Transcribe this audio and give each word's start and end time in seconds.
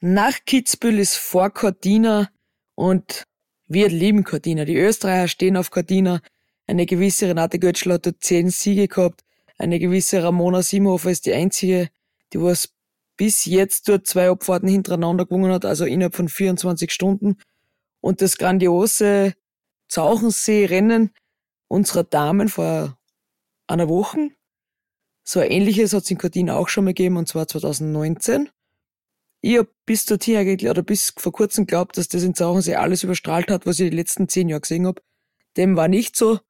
Nach 0.00 0.38
Kitzbühel 0.46 1.00
ist 1.00 1.16
vor 1.16 1.50
Cortina 1.50 2.30
und 2.76 3.24
wir 3.66 3.88
lieben 3.88 4.22
Cortina. 4.22 4.64
Die 4.64 4.76
Österreicher 4.76 5.26
stehen 5.26 5.56
auf 5.56 5.70
Cortina. 5.70 6.20
Eine 6.68 6.86
gewisse 6.86 7.28
Renate 7.28 7.58
Götzschler 7.58 7.94
hat 7.94 8.06
dort 8.06 8.22
zehn 8.22 8.50
Siege 8.50 8.86
gehabt. 8.86 9.24
Eine 9.58 9.80
gewisse 9.80 10.22
Ramona 10.22 10.62
Simhofer 10.62 11.10
ist 11.10 11.26
die 11.26 11.32
einzige, 11.32 11.88
die 12.32 12.40
was 12.40 12.72
bis 13.16 13.44
jetzt 13.44 13.88
dort 13.88 14.06
zwei 14.06 14.30
Abfahrten 14.30 14.68
hintereinander 14.68 15.26
gewonnen 15.26 15.52
hat, 15.52 15.64
also 15.64 15.84
innerhalb 15.84 16.14
von 16.14 16.28
24 16.28 16.92
Stunden. 16.92 17.36
Und 18.00 18.22
das 18.22 18.38
grandiose 18.38 19.34
Zauchensee-Rennen 19.88 21.10
unserer 21.66 22.04
Damen 22.04 22.48
vor 22.48 22.96
einer 23.66 23.88
Woche. 23.88 24.30
So 25.24 25.40
ein 25.40 25.50
ähnliches 25.50 25.92
hat 25.92 26.04
es 26.04 26.10
in 26.12 26.18
Cortina 26.18 26.54
auch 26.56 26.68
schon 26.68 26.84
mal 26.84 26.94
gegeben, 26.94 27.16
und 27.16 27.26
zwar 27.26 27.48
2019. 27.48 28.48
Ich 29.40 29.56
hab 29.58 29.68
bis 29.86 30.04
dorthin 30.04 30.36
eigentlich, 30.36 30.68
oder 30.70 30.82
bis 30.82 31.12
vor 31.16 31.32
kurzem 31.32 31.66
glaubt, 31.66 31.96
dass 31.96 32.08
das 32.08 32.22
in 32.22 32.34
Zauchensee 32.34 32.74
alles 32.74 33.04
überstrahlt 33.04 33.50
hat, 33.50 33.66
was 33.66 33.78
ich 33.78 33.90
die 33.90 33.96
letzten 33.96 34.28
zehn 34.28 34.48
Jahre 34.48 34.62
gesehen 34.62 34.86
hab. 34.86 35.00
Dem 35.56 35.76
war 35.76 35.88
nicht 35.88 36.16
so. 36.16 36.40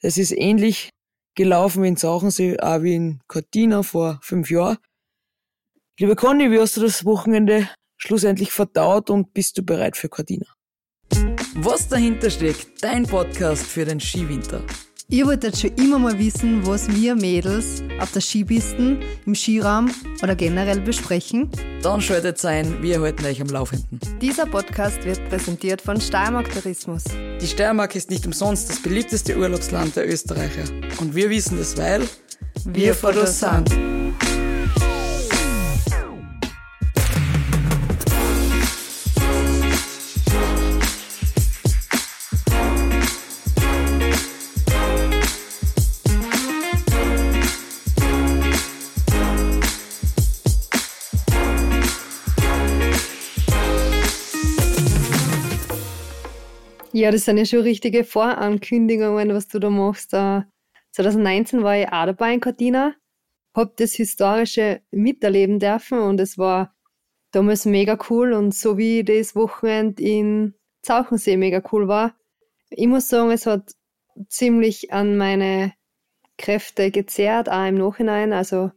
Es 0.00 0.18
ist 0.18 0.32
ähnlich 0.32 0.90
gelaufen 1.34 1.82
wie 1.82 1.88
in 1.88 1.96
Zauchensee, 1.96 2.58
auch 2.60 2.82
wie 2.82 2.94
in 2.94 3.20
Cortina 3.28 3.82
vor 3.82 4.20
fünf 4.22 4.50
Jahren. 4.50 4.78
Liebe 5.98 6.16
Conny, 6.16 6.50
wie 6.50 6.58
hast 6.58 6.76
du 6.76 6.80
das 6.80 7.04
Wochenende 7.04 7.68
schlussendlich 7.96 8.52
verdaut 8.52 9.10
und 9.10 9.32
bist 9.32 9.56
du 9.56 9.62
bereit 9.62 9.96
für 9.96 10.08
Cortina? 10.08 10.46
Was 11.54 11.88
dahinter 11.88 12.30
steckt, 12.30 12.82
dein 12.82 13.06
Podcast 13.06 13.64
für 13.64 13.84
den 13.84 14.00
Skiwinter. 14.00 14.64
Ihr 15.10 15.26
wolltet 15.26 15.58
schon 15.58 15.70
immer 15.74 15.98
mal 15.98 16.18
wissen, 16.18 16.66
was 16.66 16.88
wir 16.88 17.14
Mädels 17.14 17.82
auf 18.00 18.12
der 18.12 18.22
Skipisten, 18.22 19.00
im 19.26 19.34
Skiraum 19.34 19.90
oder 20.22 20.34
generell 20.34 20.80
besprechen? 20.80 21.50
Dann 21.82 22.00
schaltet 22.00 22.42
ein, 22.46 22.82
wir 22.82 23.02
halten 23.02 23.26
euch 23.26 23.38
am 23.42 23.48
Laufenden. 23.48 24.00
Dieser 24.22 24.46
Podcast 24.46 25.04
wird 25.04 25.28
präsentiert 25.28 25.82
von 25.82 26.00
Steiermark 26.00 26.50
Tourismus. 26.50 27.04
Die 27.38 27.46
Steiermark 27.46 27.94
ist 27.94 28.08
nicht 28.08 28.24
umsonst 28.24 28.70
das 28.70 28.82
beliebteste 28.82 29.36
Urlaubsland 29.36 29.94
der 29.94 30.08
Österreicher. 30.10 30.64
Und 30.98 31.14
wir 31.14 31.28
wissen 31.28 31.58
das, 31.58 31.76
weil 31.76 32.00
wir, 32.64 32.74
wir 32.74 32.94
vor 32.94 33.12
das 33.12 33.40
sind. 33.40 33.70
Ja, 56.96 57.10
das 57.10 57.24
sind 57.24 57.38
ja 57.38 57.44
schon 57.44 57.62
richtige 57.62 58.04
Vorankündigungen, 58.04 59.34
was 59.34 59.48
du 59.48 59.58
da 59.58 59.68
machst. 59.68 60.10
2019 60.10 61.64
war 61.64 61.76
ich 61.76 61.88
auch 61.88 62.06
dabei 62.06 62.34
in 62.34 62.40
Cortina, 62.40 62.94
habe 63.52 63.72
das 63.76 63.94
Historische 63.94 64.80
miterleben 64.92 65.58
dürfen 65.58 65.98
und 65.98 66.20
es 66.20 66.38
war 66.38 66.72
damals 67.32 67.64
mega 67.64 67.98
cool 68.08 68.32
und 68.32 68.54
so 68.54 68.78
wie 68.78 69.02
das 69.02 69.34
Wochenende 69.34 70.00
in 70.04 70.54
Zauchensee 70.82 71.36
mega 71.36 71.60
cool 71.72 71.88
war. 71.88 72.14
Ich 72.70 72.86
muss 72.86 73.08
sagen, 73.08 73.32
es 73.32 73.44
hat 73.46 73.72
ziemlich 74.28 74.92
an 74.92 75.16
meine 75.16 75.72
Kräfte 76.38 76.92
gezerrt, 76.92 77.48
auch 77.48 77.66
im 77.66 77.74
Nachhinein. 77.74 78.32
Also 78.32 78.70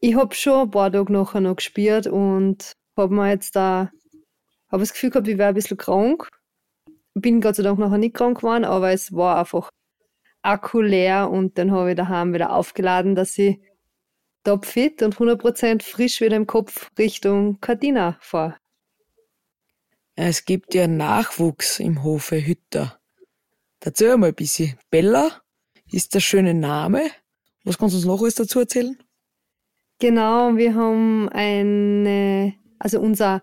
ich 0.00 0.14
habe 0.14 0.34
schon 0.34 0.66
ein 0.66 0.70
paar 0.72 0.92
Tage 0.92 1.10
nachher 1.10 1.40
noch 1.40 1.56
gespielt 1.56 2.06
und 2.06 2.72
habe 2.98 3.14
mir 3.14 3.30
jetzt 3.30 3.56
da, 3.56 3.90
habe 4.70 4.82
das 4.82 4.92
Gefühl 4.92 5.08
gehabt, 5.08 5.26
ich 5.26 5.38
wäre 5.38 5.48
ein 5.48 5.54
bisschen 5.54 5.78
krank 5.78 6.28
bin 7.20 7.40
Gott 7.40 7.56
sei 7.56 7.62
Dank 7.62 7.78
nachher 7.78 7.98
nicht 7.98 8.14
krank 8.14 8.38
geworden, 8.38 8.64
aber 8.64 8.92
es 8.92 9.12
war 9.12 9.38
einfach 9.38 9.70
Akku 10.42 10.80
leer 10.80 11.30
und 11.30 11.58
dann 11.58 11.72
habe 11.72 11.90
ich 11.90 11.96
daheim 11.96 12.32
wieder 12.32 12.52
aufgeladen, 12.52 13.14
dass 13.14 13.36
ich 13.38 13.58
topfit 14.44 15.02
und 15.02 15.16
100% 15.16 15.82
frisch 15.82 16.20
wieder 16.20 16.36
im 16.36 16.46
Kopf 16.46 16.90
Richtung 16.98 17.60
Cardina 17.60 18.16
fahre. 18.20 18.56
Es 20.14 20.44
gibt 20.44 20.74
ja 20.74 20.86
Nachwuchs 20.86 21.80
im 21.80 22.02
Hofe 22.02 22.46
Hütter. 22.46 22.98
Dazu 23.80 24.06
einmal 24.06 24.30
ein 24.30 24.34
bisschen. 24.34 24.78
Bella 24.90 25.42
ist 25.90 26.14
der 26.14 26.20
schöne 26.20 26.54
Name. 26.54 27.10
Was 27.64 27.76
kannst 27.76 27.94
du 27.94 27.98
uns 27.98 28.06
noch 28.06 28.20
alles 28.20 28.36
dazu 28.36 28.60
erzählen? 28.60 28.96
Genau, 29.98 30.56
wir 30.56 30.74
haben 30.74 31.28
eine, 31.30 32.54
also 32.78 33.00
unser 33.00 33.42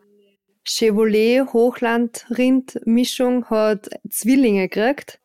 Chevrolet-Hochland-Rind-Mischung 0.66 3.50
hat 3.50 3.90
Zwillinge 4.10 4.70
gekriegt. 4.70 5.20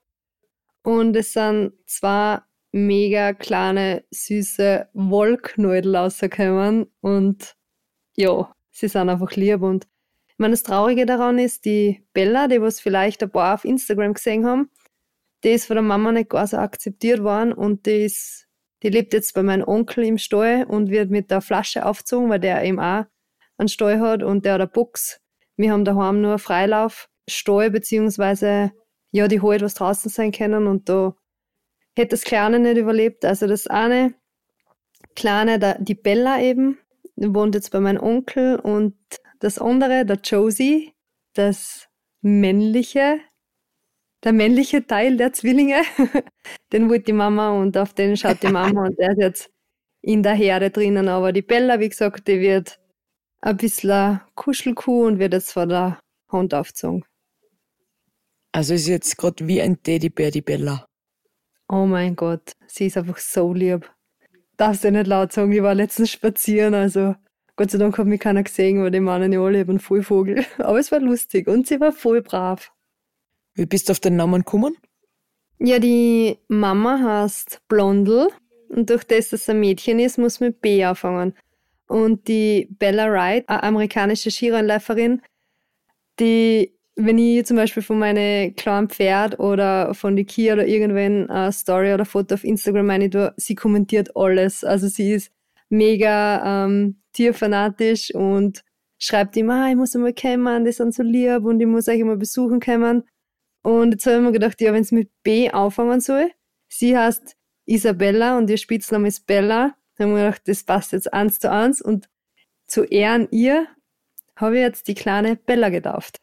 Und 0.82 1.16
es 1.16 1.32
sind 1.32 1.72
zwei 1.86 2.40
mega 2.72 3.32
kleine, 3.32 4.04
süße 4.10 4.88
Wollknäudel 4.92 5.96
rausgekommen. 5.96 6.90
Und 7.00 7.56
ja, 8.16 8.54
sie 8.70 8.88
sind 8.88 9.08
einfach 9.08 9.32
lieb. 9.32 9.62
Und 9.62 9.86
ich 10.28 10.38
meine, 10.38 10.52
das 10.52 10.62
Traurige 10.62 11.06
daran 11.06 11.38
ist, 11.38 11.64
die 11.64 12.04
Bella, 12.12 12.48
die 12.48 12.60
was 12.60 12.80
vielleicht 12.80 13.22
ein 13.22 13.30
paar 13.30 13.54
auf 13.54 13.64
Instagram 13.64 14.14
gesehen 14.14 14.46
haben, 14.46 14.70
die 15.44 15.50
ist 15.50 15.66
von 15.66 15.76
der 15.76 15.82
Mama 15.82 16.12
nicht 16.12 16.30
gar 16.30 16.52
akzeptiert 16.52 17.22
worden 17.22 17.52
und 17.52 17.86
die 17.86 18.04
ist, 18.04 18.48
die 18.82 18.88
lebt 18.88 19.12
jetzt 19.12 19.34
bei 19.34 19.42
meinem 19.42 19.66
Onkel 19.66 20.04
im 20.04 20.18
Stall 20.18 20.64
und 20.64 20.90
wird 20.90 21.10
mit 21.10 21.30
der 21.30 21.40
Flasche 21.40 21.86
aufgezogen, 21.86 22.28
weil 22.28 22.40
der 22.40 22.64
eben 22.64 22.80
auch 22.80 23.04
einen 23.56 23.68
Stall 23.68 24.00
hat 24.00 24.22
und 24.22 24.44
der 24.44 24.54
hat 24.54 24.60
eine 24.60 24.68
Box 24.68 25.20
wir 25.58 25.72
haben 25.72 25.84
daheim 25.84 26.22
nur 26.22 26.38
Freilaufstall, 26.38 27.70
beziehungsweise 27.70 28.72
ja, 29.10 29.28
die 29.28 29.42
halt 29.42 29.62
was 29.62 29.74
draußen 29.74 30.10
sein 30.10 30.32
können 30.32 30.66
und 30.66 30.88
da 30.88 31.14
hätte 31.96 32.10
das 32.10 32.22
Kleine 32.22 32.58
nicht 32.60 32.76
überlebt. 32.76 33.24
Also 33.24 33.46
das 33.46 33.66
eine 33.66 34.14
Kleine, 35.16 35.58
der, 35.58 35.78
die 35.80 35.94
Bella 35.94 36.40
eben, 36.40 36.78
wohnt 37.16 37.54
jetzt 37.54 37.72
bei 37.72 37.80
meinem 37.80 38.02
Onkel 38.02 38.56
und 38.56 38.94
das 39.40 39.58
andere, 39.58 40.06
der 40.06 40.18
Josie, 40.22 40.94
das 41.34 41.88
männliche, 42.20 43.18
der 44.22 44.32
männliche 44.32 44.86
Teil 44.86 45.16
der 45.16 45.32
Zwillinge, 45.32 45.82
den 46.72 46.88
wollte 46.88 47.06
die 47.06 47.12
Mama 47.12 47.50
und 47.50 47.76
auf 47.76 47.94
den 47.94 48.16
schaut 48.16 48.42
die 48.42 48.48
Mama 48.48 48.86
und 48.86 48.98
er 48.98 49.12
ist 49.12 49.18
jetzt 49.18 49.50
in 50.02 50.22
der 50.22 50.34
Herde 50.34 50.70
drinnen. 50.70 51.08
Aber 51.08 51.32
die 51.32 51.42
Bella, 51.42 51.80
wie 51.80 51.88
gesagt, 51.88 52.28
die 52.28 52.40
wird 52.40 52.78
ein 53.40 53.56
bisschen 53.56 54.20
Kuschelkuh 54.34 55.06
und 55.06 55.18
wird 55.18 55.32
jetzt 55.32 55.52
von 55.52 55.68
der 55.68 56.00
Hund 56.30 56.54
aufgezogen. 56.54 57.04
Also 58.52 58.74
ist 58.74 58.88
jetzt 58.88 59.16
gerade 59.16 59.46
wie 59.46 59.60
ein 59.60 59.82
Teddybär, 59.82 60.30
die 60.30 60.42
Bella. 60.42 60.86
Oh 61.68 61.86
mein 61.86 62.16
Gott, 62.16 62.52
sie 62.66 62.86
ist 62.86 62.96
einfach 62.96 63.18
so 63.18 63.52
lieb. 63.52 63.90
Darfst 64.56 64.84
du 64.84 64.90
nicht 64.90 65.06
laut 65.06 65.32
sagen, 65.32 65.52
ich 65.52 65.62
war 65.62 65.74
letztens 65.74 66.10
spazieren, 66.10 66.74
also 66.74 67.14
Gott 67.58 67.70
sei 67.70 67.78
Dank 67.78 67.98
hat 67.98 68.06
mich 68.06 68.20
keiner 68.20 68.44
gesehen, 68.44 68.82
weil 68.82 68.92
die 68.92 69.00
Männer 69.00 69.28
nicht 69.28 69.38
alle 69.38 69.60
haben 69.60 69.80
voll 69.80 70.02
Vogel. 70.02 70.44
Aber 70.58 70.78
es 70.78 70.90
war 70.92 71.00
lustig 71.00 71.48
und 71.48 71.66
sie 71.66 71.80
war 71.80 71.92
voll 71.92 72.22
brav. 72.22 72.72
Wie 73.54 73.66
bist 73.66 73.88
du 73.88 73.92
auf 73.92 74.00
den 74.00 74.16
Namen 74.16 74.44
gekommen? 74.44 74.76
Ja, 75.58 75.80
die 75.80 76.38
Mama 76.46 77.00
heißt 77.02 77.62
Blondel 77.66 78.28
und 78.68 78.88
durch 78.90 79.02
das, 79.02 79.30
dass 79.30 79.42
es 79.42 79.48
ein 79.48 79.58
Mädchen 79.58 79.98
ist, 79.98 80.18
muss 80.18 80.38
man 80.38 80.50
mit 80.50 80.60
B 80.60 80.84
anfangen. 80.84 81.34
Und 81.88 82.28
die 82.28 82.68
Bella 82.78 83.10
Wright, 83.10 83.48
eine 83.48 83.62
amerikanische 83.62 84.30
Skirennläuferin, 84.30 85.22
die, 86.20 86.74
wenn 86.96 87.18
ich 87.18 87.46
zum 87.46 87.56
Beispiel 87.56 87.82
von 87.82 87.98
meinem 87.98 88.54
kleinen 88.54 88.88
Pferd 88.88 89.40
oder 89.40 89.94
von 89.94 90.14
die 90.14 90.24
Kia 90.24 90.52
oder 90.52 90.66
irgendwann 90.66 91.30
eine 91.30 91.52
Story 91.52 91.94
oder 91.94 92.04
Foto 92.04 92.34
auf 92.34 92.44
Instagram 92.44 92.86
meine 92.86 93.08
tue, 93.10 93.32
sie 93.36 93.54
kommentiert 93.54 94.16
alles. 94.16 94.64
Also 94.64 94.88
sie 94.88 95.12
ist 95.12 95.32
mega 95.70 96.66
ähm, 96.66 97.00
tierfanatisch 97.12 98.14
und 98.14 98.62
schreibt 98.98 99.36
immer, 99.36 99.64
ah, 99.64 99.70
ich 99.70 99.76
muss 99.76 99.94
einmal 99.94 100.14
kommen, 100.14 100.64
die 100.64 100.72
sind 100.72 100.94
so 100.94 101.02
lieb 101.02 101.44
und 101.44 101.60
ich 101.60 101.66
muss 101.66 101.88
euch 101.88 102.00
immer 102.00 102.16
besuchen 102.16 102.60
kommen. 102.60 103.04
Und 103.62 103.92
jetzt 103.92 104.06
habe 104.06 104.16
ich 104.16 104.22
mir 104.22 104.32
gedacht, 104.32 104.60
ja, 104.60 104.72
wenn 104.72 104.82
es 104.82 104.92
mit 104.92 105.10
B 105.22 105.50
anfangen 105.50 106.00
soll, 106.00 106.30
sie 106.68 106.96
heißt 106.96 107.36
Isabella 107.66 108.36
und 108.38 108.50
ihr 108.50 108.56
Spitzname 108.56 109.08
ist 109.08 109.26
Bella, 109.26 109.74
da 109.98 110.04
haben 110.04 110.14
wir 110.14 110.24
gedacht, 110.26 110.42
das 110.46 110.64
passt 110.64 110.92
jetzt 110.92 111.12
eins 111.12 111.38
zu 111.38 111.50
eins 111.50 111.82
und 111.82 112.08
zu 112.66 112.84
Ehren 112.84 113.28
ihr 113.30 113.66
habe 114.36 114.56
ich 114.56 114.62
jetzt 114.62 114.86
die 114.88 114.94
kleine 114.94 115.36
Bella 115.36 115.68
getauft. 115.68 116.18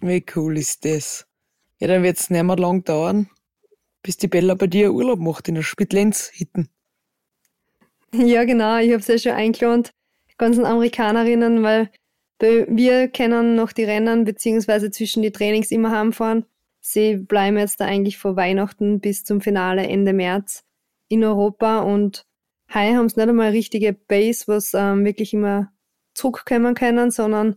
Wie 0.00 0.24
cool 0.36 0.56
ist 0.56 0.84
das? 0.84 1.26
Ja, 1.78 1.88
dann 1.88 2.02
wird 2.02 2.18
es 2.18 2.30
nicht 2.30 2.42
mehr 2.42 2.56
lang 2.56 2.84
dauern, 2.84 3.28
bis 4.02 4.16
die 4.16 4.28
Bella 4.28 4.54
bei 4.54 4.68
dir 4.68 4.92
Urlaub 4.92 5.18
macht 5.18 5.48
in 5.48 5.56
der 5.56 5.62
Spitlenz 5.62 6.30
hitten. 6.32 6.68
Ja, 8.14 8.44
genau. 8.44 8.78
Ich 8.78 8.92
habe 8.92 9.02
sie 9.02 9.12
ja 9.12 9.18
schon 9.18 9.32
eingeladen, 9.32 9.88
die 10.30 10.36
ganzen 10.38 10.64
Amerikanerinnen, 10.64 11.62
weil 11.62 11.90
wir 12.38 13.08
kennen 13.08 13.56
noch 13.56 13.72
die 13.72 13.84
Rennen 13.84 14.24
beziehungsweise 14.24 14.90
zwischen 14.90 15.22
die 15.22 15.32
Trainings 15.32 15.70
immer 15.70 15.90
heimfahren. 15.90 16.44
Sie 16.80 17.16
bleiben 17.16 17.58
jetzt 17.58 17.80
da 17.80 17.86
eigentlich 17.86 18.18
vor 18.18 18.36
Weihnachten 18.36 19.00
bis 19.00 19.24
zum 19.24 19.40
Finale 19.40 19.88
Ende 19.88 20.12
März 20.12 20.62
in 21.08 21.24
Europa 21.24 21.80
und 21.80 22.24
Heuer 22.72 22.96
haben 22.96 23.08
sie 23.08 23.20
nicht 23.20 23.28
einmal 23.28 23.50
richtige 23.50 23.92
Base, 23.92 24.44
was 24.46 24.74
ähm, 24.74 25.04
wirklich 25.04 25.32
immer 25.32 25.72
zurückkommen 26.14 26.74
können, 26.74 27.10
sondern 27.10 27.56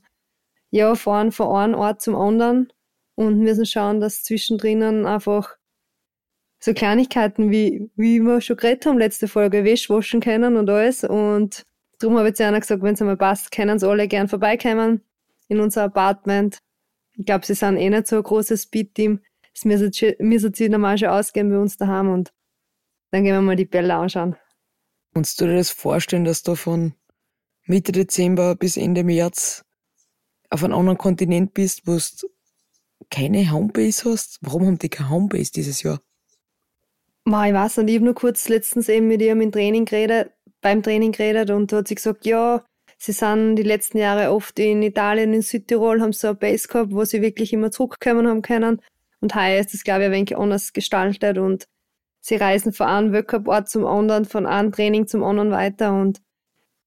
ja, 0.72 0.94
fahren 0.96 1.32
von 1.32 1.56
einem 1.56 1.76
Ort 1.76 2.02
zum 2.02 2.16
anderen 2.16 2.72
und 3.16 3.40
müssen 3.40 3.66
schauen, 3.66 4.00
dass 4.00 4.24
zwischendrin 4.24 4.84
einfach 5.06 5.58
so 6.60 6.74
Kleinigkeiten 6.74 7.52
wie, 7.52 7.90
wie 7.96 8.20
wir 8.20 8.42
schon 8.42 8.58
geredet 8.58 8.86
haben, 8.86 9.00
letzte 9.00 9.28
Folge, 9.28 9.64
Wäsche 9.64 9.94
waschen 9.94 10.20
können 10.20 10.58
und 10.58 10.70
alles. 10.70 11.04
Und 11.04 11.64
darum 12.00 12.18
habe 12.18 12.30
ich 12.30 12.36
zu 12.36 12.46
einer 12.46 12.60
gesagt, 12.60 12.84
wenn 12.84 12.94
es 12.94 13.02
einmal 13.02 13.18
passt, 13.18 13.52
können 13.52 13.80
sie 13.80 13.88
alle 13.88 14.08
gern 14.08 14.28
vorbeikommen 14.28 15.02
in 15.48 15.60
unser 15.60 15.84
Apartment. 15.84 16.60
Ich 17.18 17.26
glaube, 17.26 17.46
sie 17.46 17.56
sind 17.56 17.78
eh 17.78 17.90
nicht 17.90 18.08
so 18.08 18.18
ein 18.18 18.24
großes 18.24 18.64
Speed-Team. 18.64 19.22
Es 19.54 19.66
müssen 19.66 20.54
sie 20.54 20.70
normal 20.70 20.98
schon 20.98 21.10
ausgehen 21.10 21.50
bei 21.50 21.58
uns 21.58 21.78
daheim 21.78 22.10
und 22.10 22.32
dann 23.12 23.24
gehen 23.24 23.34
wir 23.34 23.42
mal 23.42 23.56
die 23.56 23.66
Bälle 23.66 23.96
anschauen. 23.96 24.36
Kannst 25.14 25.42
du 25.42 25.48
dir 25.48 25.58
das 25.58 25.72
vorstellen, 25.72 26.26
dass 26.26 26.44
du 26.44 26.56
von 26.56 26.94
Mitte 27.66 27.92
Dezember 27.92 28.56
bis 28.56 28.78
Ende 28.78 29.04
März 29.04 29.64
auf 30.50 30.64
einem 30.64 30.74
anderen 30.74 30.98
Kontinent 30.98 31.54
bist, 31.54 31.86
wo 31.86 31.98
du 31.98 32.28
keine 33.10 33.52
Homebase 33.52 34.10
hast? 34.10 34.40
Warum 34.42 34.66
haben 34.66 34.80
die 34.80 34.90
keine 34.90 35.10
Homebase 35.10 35.52
dieses 35.52 35.84
Jahr? 35.84 36.00
Ma, 37.26 37.48
ich 37.48 37.54
weiß 37.54 37.78
nicht, 37.78 37.90
ich 37.90 37.96
habe 37.96 38.06
nur 38.06 38.16
kurz 38.16 38.50
letztens 38.50 38.90
eben 38.90 39.08
mit 39.08 39.22
ihm 39.22 39.42
im 39.42 39.52
Training 39.52 39.86
geredet, 39.86 40.32
beim 40.62 40.82
Training 40.82 41.12
geredet 41.12 41.52
und 41.52 41.72
da 41.72 41.78
hat 41.78 41.88
sie 41.88 41.96
gesagt, 41.96 42.26
ja, 42.26 42.64
sie 42.98 43.12
sind 43.12 43.56
die 43.56 43.64
letzten 43.64 43.98
Jahre 43.98 44.32
oft 44.32 44.58
in 44.60 44.82
Italien, 44.82 45.34
in 45.34 45.42
Südtirol, 45.42 46.02
haben 46.02 46.14
so 46.14 46.30
eine 46.30 46.36
Base 46.36 46.68
gehabt, 46.68 46.92
wo 46.92 47.06
sie 47.06 47.22
wirklich 47.22 47.54
immer 47.54 47.72
zurückkommen 47.72 48.28
haben 48.28 48.42
können. 48.42 48.82
Und 49.22 49.36
heuer 49.36 49.60
ist 49.60 49.74
das, 49.74 49.84
glaube 49.84 50.02
ich, 50.02 50.06
ein 50.08 50.12
wenig 50.14 50.38
anders 50.38 50.74
gestaltet 50.74 51.38
und 51.38 51.68
sie 52.22 52.36
reisen 52.36 52.74
von 52.74 52.88
einem 52.88 53.12
Weltcup-Ort 53.14 53.70
zum 53.70 53.86
anderen, 53.86 54.26
von 54.26 54.46
einem 54.46 54.72
Training 54.72 55.08
zum 55.08 55.24
anderen 55.24 55.52
weiter 55.52 55.94
und 55.94 56.22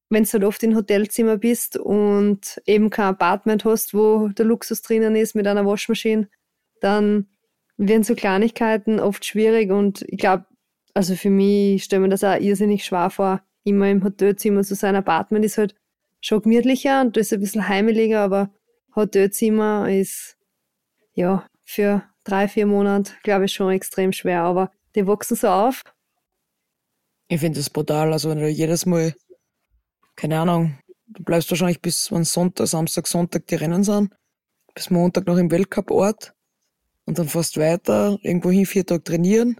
wenn 0.09 0.23
du 0.23 0.31
halt 0.31 0.43
oft 0.43 0.61
in 0.63 0.75
Hotelzimmer 0.75 1.37
bist 1.37 1.75
und 1.75 2.61
eben 2.65 2.89
kein 2.89 3.07
Apartment 3.07 3.65
hast, 3.65 3.93
wo 3.93 4.27
der 4.27 4.45
Luxus 4.45 4.81
drinnen 4.83 5.15
ist 5.15 5.33
mit 5.33 5.47
einer 5.47 5.65
Waschmaschine, 5.65 6.29
dann 6.81 7.27
werden 7.77 8.03
so 8.03 8.13
Kleinigkeiten 8.13 8.99
oft 8.99 9.25
schwierig 9.25 9.71
und 9.71 10.03
ich 10.07 10.19
glaube, 10.19 10.45
also 10.93 11.15
für 11.15 11.31
mich 11.31 11.83
stelle 11.83 12.03
mir 12.03 12.09
das 12.09 12.23
auch 12.23 12.39
irrsinnig 12.39 12.85
schwer 12.85 13.09
vor, 13.09 13.41
immer 13.63 13.89
im 13.89 14.03
Hotelzimmer 14.03 14.61
zu 14.63 14.75
sein. 14.75 14.95
Apartment 14.95 15.43
ist 15.43 15.57
halt 15.57 15.75
schon 16.21 16.41
gemütlicher 16.41 17.01
und 17.01 17.17
das 17.17 17.27
ist 17.27 17.33
ein 17.33 17.39
bisschen 17.39 17.67
heimeliger, 17.67 18.19
aber 18.19 18.51
Hotelzimmer 18.95 19.89
ist 19.89 20.37
ja 21.13 21.47
für 21.63 22.03
drei, 22.23 22.47
vier 22.47 22.67
Monate, 22.67 23.13
glaube 23.23 23.45
ich, 23.45 23.53
schon 23.53 23.71
extrem 23.71 24.11
schwer. 24.11 24.43
Aber 24.43 24.71
die 24.95 25.07
wachsen 25.07 25.35
so 25.35 25.47
auf. 25.47 25.83
Ich 27.27 27.39
finde 27.39 27.59
das 27.59 27.69
brutal. 27.69 28.13
Also 28.13 28.29
wenn 28.29 28.39
du 28.39 28.47
jedes 28.47 28.85
Mal, 28.85 29.15
keine 30.15 30.39
Ahnung, 30.39 30.77
du 31.07 31.23
bleibst 31.23 31.49
wahrscheinlich 31.49 31.81
bis 31.81 32.11
wann 32.11 32.23
Sonntag, 32.23 32.67
Samstag, 32.67 33.07
Sonntag 33.07 33.47
die 33.47 33.55
Rennen 33.55 33.83
sind, 33.83 34.13
bis 34.73 34.89
Montag 34.89 35.27
noch 35.27 35.37
im 35.37 35.51
Weltcup-Ort 35.51 36.33
und 37.05 37.19
dann 37.19 37.29
fast 37.29 37.57
weiter, 37.57 38.17
irgendwo 38.21 38.51
hin 38.51 38.65
vier 38.65 38.85
Tage 38.85 39.03
trainieren, 39.03 39.57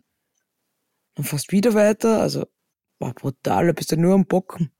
dann 1.15 1.25
fast 1.25 1.51
wieder 1.51 1.73
weiter. 1.73 2.21
Also, 2.21 2.45
war 2.99 3.13
brutal, 3.13 3.67
da 3.67 3.73
bist 3.73 3.91
du 3.91 3.97
nur 3.97 4.13
am 4.13 4.25
Bocken. 4.25 4.71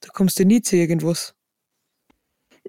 Da 0.00 0.08
kommst 0.10 0.38
du 0.38 0.44
nie 0.44 0.62
zu 0.62 0.76
irgendwas. 0.76 1.34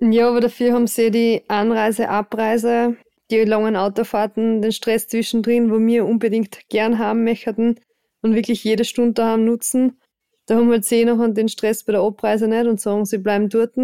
Ja, 0.02 0.30
aber 0.30 0.42
dafür 0.42 0.74
haben 0.74 0.88
sie 0.88 1.12
die 1.12 1.44
Anreise, 1.48 2.10
Abreise, 2.10 2.98
die 3.32 3.44
langen 3.44 3.76
Autofahrten, 3.76 4.62
den 4.62 4.72
Stress 4.72 5.08
zwischendrin, 5.08 5.72
wo 5.72 5.80
wir 5.80 6.06
unbedingt 6.06 6.68
gern 6.70 7.00
haben 7.00 7.24
möchten 7.24 7.80
und 8.22 8.36
wirklich 8.36 8.64
jede 8.64 8.86
Stunde 8.86 9.14
daheim 9.14 9.46
nutzen. 9.46 10.00
Da 10.46 10.56
haben 10.56 10.70
wir 10.70 10.82
halt 10.82 11.06
noch 11.06 11.34
den 11.34 11.50
Stress 11.50 11.84
bei 11.84 11.94
der 11.94 12.02
Abreise 12.02 12.48
nicht 12.48 12.66
und 12.66 12.82
sagen, 12.82 13.06
sie 13.06 13.20
bleiben 13.20 13.50
dort, 13.50 13.76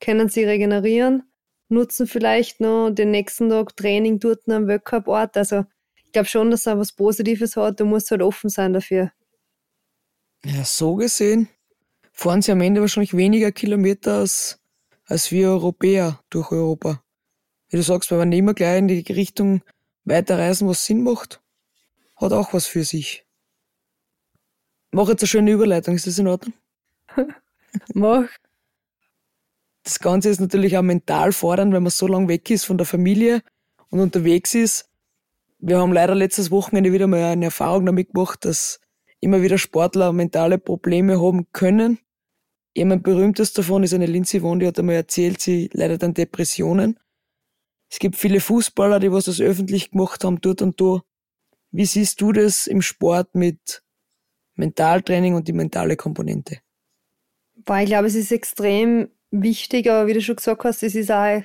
können 0.00 0.28
sie 0.28 0.44
regenerieren 0.44 1.22
nutzen 1.68 2.06
vielleicht 2.06 2.60
noch 2.60 2.90
den 2.90 3.10
nächsten 3.10 3.50
Tag 3.50 3.76
Training 3.76 4.18
dort 4.18 4.48
am 4.48 4.66
Weltcup-Ort. 4.66 5.36
Also 5.36 5.64
ich 5.96 6.12
glaube 6.12 6.28
schon, 6.28 6.50
dass 6.50 6.66
er 6.66 6.78
was 6.78 6.92
Positives 6.92 7.56
hat. 7.56 7.80
Du 7.80 7.84
musst 7.84 8.10
halt 8.10 8.22
offen 8.22 8.50
sein 8.50 8.72
dafür. 8.72 9.12
Ja, 10.44 10.64
so 10.64 10.94
gesehen 10.94 11.48
fahren 12.12 12.42
sie 12.42 12.52
am 12.52 12.60
Ende 12.60 12.80
wahrscheinlich 12.80 13.16
weniger 13.16 13.52
Kilometer 13.52 14.18
als, 14.18 14.60
als 15.04 15.30
wir 15.30 15.50
Europäer 15.50 16.20
durch 16.30 16.50
Europa. 16.50 17.02
Wie 17.68 17.76
du 17.76 17.82
sagst, 17.82 18.10
wenn 18.10 18.28
nicht 18.28 18.42
mehr 18.42 18.54
gleich 18.54 18.78
in 18.78 18.88
die 18.88 19.00
Richtung 19.12 19.62
weiterreisen, 20.04 20.68
was 20.68 20.84
Sinn 20.84 21.02
macht, 21.02 21.42
hat 22.16 22.32
auch 22.32 22.52
was 22.52 22.66
für 22.66 22.84
sich. 22.84 23.26
Mach 24.90 25.08
jetzt 25.08 25.22
eine 25.22 25.28
schöne 25.28 25.50
Überleitung, 25.50 25.94
ist 25.94 26.06
das 26.06 26.18
in 26.18 26.28
Ordnung? 26.28 26.54
Mach. 27.94 28.28
Das 29.84 30.00
Ganze 30.00 30.30
ist 30.30 30.40
natürlich 30.40 30.76
auch 30.76 30.82
mental 30.82 31.32
fordernd, 31.32 31.72
wenn 31.72 31.82
man 31.82 31.90
so 31.90 32.06
lange 32.06 32.28
weg 32.28 32.50
ist 32.50 32.64
von 32.64 32.78
der 32.78 32.86
Familie 32.86 33.42
und 33.90 34.00
unterwegs 34.00 34.54
ist. 34.54 34.88
Wir 35.58 35.78
haben 35.78 35.92
leider 35.92 36.14
letztes 36.14 36.50
Wochenende 36.50 36.92
wieder 36.92 37.06
mal 37.06 37.24
eine 37.24 37.46
Erfahrung 37.46 37.84
damit 37.84 38.12
gemacht, 38.12 38.44
dass 38.44 38.80
immer 39.20 39.42
wieder 39.42 39.58
Sportler 39.58 40.12
mentale 40.12 40.58
Probleme 40.58 41.20
haben 41.20 41.46
können. 41.52 41.98
Jemand 42.74 43.02
berühmtes 43.02 43.52
davon 43.52 43.82
ist 43.82 43.92
eine 43.92 44.06
Lindsay 44.06 44.40
Vonn, 44.40 44.60
die 44.60 44.66
hat 44.66 44.78
einmal 44.78 44.94
erzählt, 44.94 45.40
sie 45.40 45.68
leidet 45.72 46.04
an 46.04 46.14
Depressionen. 46.14 46.98
Es 47.90 47.98
gibt 47.98 48.16
viele 48.16 48.40
Fußballer, 48.40 49.00
die 49.00 49.12
was 49.12 49.24
das 49.24 49.40
öffentlich 49.40 49.90
gemacht 49.90 50.24
haben, 50.24 50.40
dort 50.40 50.62
und 50.62 50.80
da. 50.80 51.02
Wie 51.70 51.86
siehst 51.86 52.20
du 52.20 52.32
das 52.32 52.66
im 52.66 52.82
Sport 52.82 53.34
mit 53.34 53.82
Mentaltraining 54.54 55.34
und 55.34 55.48
die 55.48 55.52
mentale 55.52 55.96
Komponente? 55.96 56.58
Boah, 57.64 57.78
ich 57.78 57.86
glaube, 57.86 58.06
es 58.06 58.14
ist 58.14 58.32
extrem 58.32 59.10
wichtig, 59.30 59.90
aber 59.90 60.06
wie 60.06 60.14
du 60.14 60.20
schon 60.20 60.36
gesagt 60.36 60.64
hast, 60.64 60.82
es 60.82 60.94
ist 60.94 61.10
auch, 61.10 61.42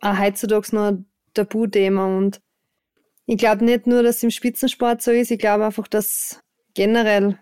auch 0.00 0.18
heutzutage 0.18 0.74
noch 0.74 0.88
ein 0.88 1.06
Tabuthema 1.32 2.06
und 2.06 2.40
ich 3.26 3.38
glaube 3.38 3.64
nicht 3.64 3.86
nur, 3.86 4.02
dass 4.02 4.16
es 4.16 4.22
im 4.22 4.30
Spitzensport 4.30 5.02
so 5.02 5.10
ist, 5.10 5.30
ich 5.30 5.38
glaube 5.38 5.64
einfach, 5.64 5.88
dass 5.88 6.40
generell 6.74 7.38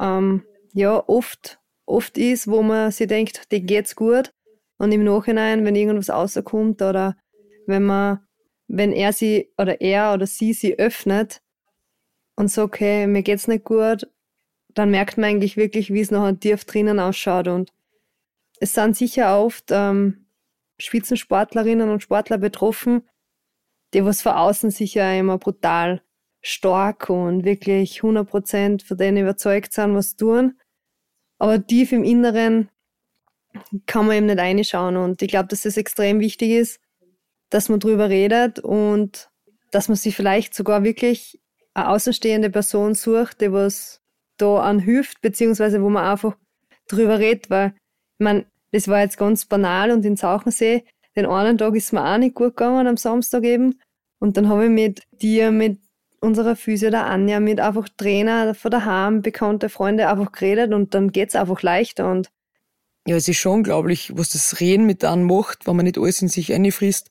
ähm, 0.00 0.44
ja 0.72 1.02
oft, 1.06 1.60
oft 1.86 2.18
ist, 2.18 2.48
wo 2.48 2.62
man 2.62 2.90
sich 2.90 3.06
denkt, 3.06 3.50
dir 3.52 3.60
geht's 3.60 3.94
gut 3.94 4.32
und 4.78 4.92
im 4.92 5.04
Nachhinein, 5.04 5.64
wenn 5.64 5.76
irgendwas 5.76 6.10
rauskommt 6.10 6.82
oder 6.82 7.16
wenn 7.70 7.84
man, 7.84 8.20
wenn 8.68 8.92
er 8.92 9.12
sie 9.14 9.50
oder 9.56 9.80
er 9.80 10.12
oder 10.12 10.26
sie 10.26 10.52
sie 10.52 10.78
öffnet 10.78 11.40
und 12.36 12.48
sagt, 12.48 12.74
okay, 12.74 13.06
mir 13.06 13.22
geht's 13.22 13.48
nicht 13.48 13.64
gut, 13.64 14.06
dann 14.74 14.90
merkt 14.90 15.16
man 15.16 15.30
eigentlich 15.30 15.56
wirklich, 15.56 15.92
wie 15.92 16.00
es 16.00 16.10
noch 16.10 16.30
tief 16.32 16.64
drinnen 16.64 17.00
ausschaut 17.00 17.48
und 17.48 17.72
es 18.60 18.74
sind 18.74 18.96
sicher 18.96 19.40
oft 19.40 19.70
ähm, 19.70 20.26
Spitzensportlerinnen 20.78 21.88
und 21.88 22.02
Sportler 22.02 22.38
betroffen, 22.38 23.08
die 23.94 24.04
was 24.04 24.22
von 24.22 24.32
außen 24.32 24.70
sicher 24.70 25.18
immer 25.18 25.38
brutal 25.38 26.02
stark 26.42 27.10
und 27.10 27.44
wirklich 27.44 27.98
100 27.98 28.28
Prozent 28.28 28.82
von 28.82 28.96
denen 28.96 29.18
überzeugt 29.18 29.72
sind, 29.72 29.94
was 29.94 30.16
tun. 30.16 30.58
Aber 31.38 31.66
tief 31.66 31.92
im 31.92 32.04
Inneren 32.04 32.68
kann 33.86 34.06
man 34.06 34.16
eben 34.16 34.26
nicht 34.26 34.38
reinschauen. 34.38 34.96
Und 34.96 35.22
ich 35.22 35.28
glaube, 35.28 35.48
dass 35.48 35.64
es 35.64 35.76
extrem 35.76 36.20
wichtig 36.20 36.50
ist, 36.50 36.80
dass 37.50 37.68
man 37.68 37.80
drüber 37.80 38.08
redet 38.08 38.58
und 38.58 39.30
dass 39.70 39.88
man 39.88 39.96
sich 39.96 40.16
vielleicht 40.16 40.54
sogar 40.54 40.82
wirklich 40.84 41.40
eine 41.74 41.88
außenstehende 41.88 42.50
Person 42.50 42.94
sucht, 42.94 43.40
die 43.40 43.52
was 43.52 44.00
da 44.36 44.60
anhilft, 44.60 45.20
beziehungsweise 45.20 45.82
wo 45.82 45.90
man 45.90 46.04
einfach 46.04 46.36
drüber 46.88 47.18
redet, 47.18 47.50
weil 47.50 47.74
man, 48.18 48.46
das 48.72 48.88
war 48.88 49.00
jetzt 49.00 49.18
ganz 49.18 49.44
banal 49.44 49.90
und 49.90 50.04
in 50.04 50.16
Sauchensee, 50.16 50.84
den 51.16 51.26
einen 51.26 51.58
Tag 51.58 51.74
ist 51.74 51.92
mir 51.92 52.04
auch 52.04 52.18
nicht 52.18 52.34
gut 52.34 52.56
gegangen, 52.56 52.86
am 52.86 52.96
Samstag 52.96 53.44
eben. 53.44 53.78
Und 54.18 54.36
dann 54.36 54.48
habe 54.48 54.64
ich 54.64 54.70
mit 54.70 55.02
dir, 55.12 55.50
mit 55.50 55.78
unserer 56.20 56.54
Physio, 56.56 56.90
der 56.90 57.06
Anja, 57.06 57.40
mit 57.40 57.60
einfach 57.60 57.88
Trainer 57.96 58.54
von 58.54 58.70
daheim, 58.70 59.22
bekannte 59.22 59.68
Freunde 59.68 60.08
einfach 60.08 60.32
geredet 60.32 60.72
und 60.72 60.94
dann 60.94 61.12
geht's 61.12 61.34
einfach 61.34 61.62
leichter 61.62 62.10
und 62.10 62.30
ja, 63.06 63.16
es 63.16 63.28
ist 63.28 63.38
schon 63.38 63.54
unglaublich, 63.54 64.12
was 64.14 64.28
das 64.28 64.60
Reden 64.60 64.84
mit 64.84 65.04
einem 65.04 65.24
macht, 65.24 65.66
wenn 65.66 65.74
man 65.74 65.86
nicht 65.86 65.96
alles 65.96 66.20
in 66.20 66.28
sich 66.28 66.52
einfrisst. 66.52 67.10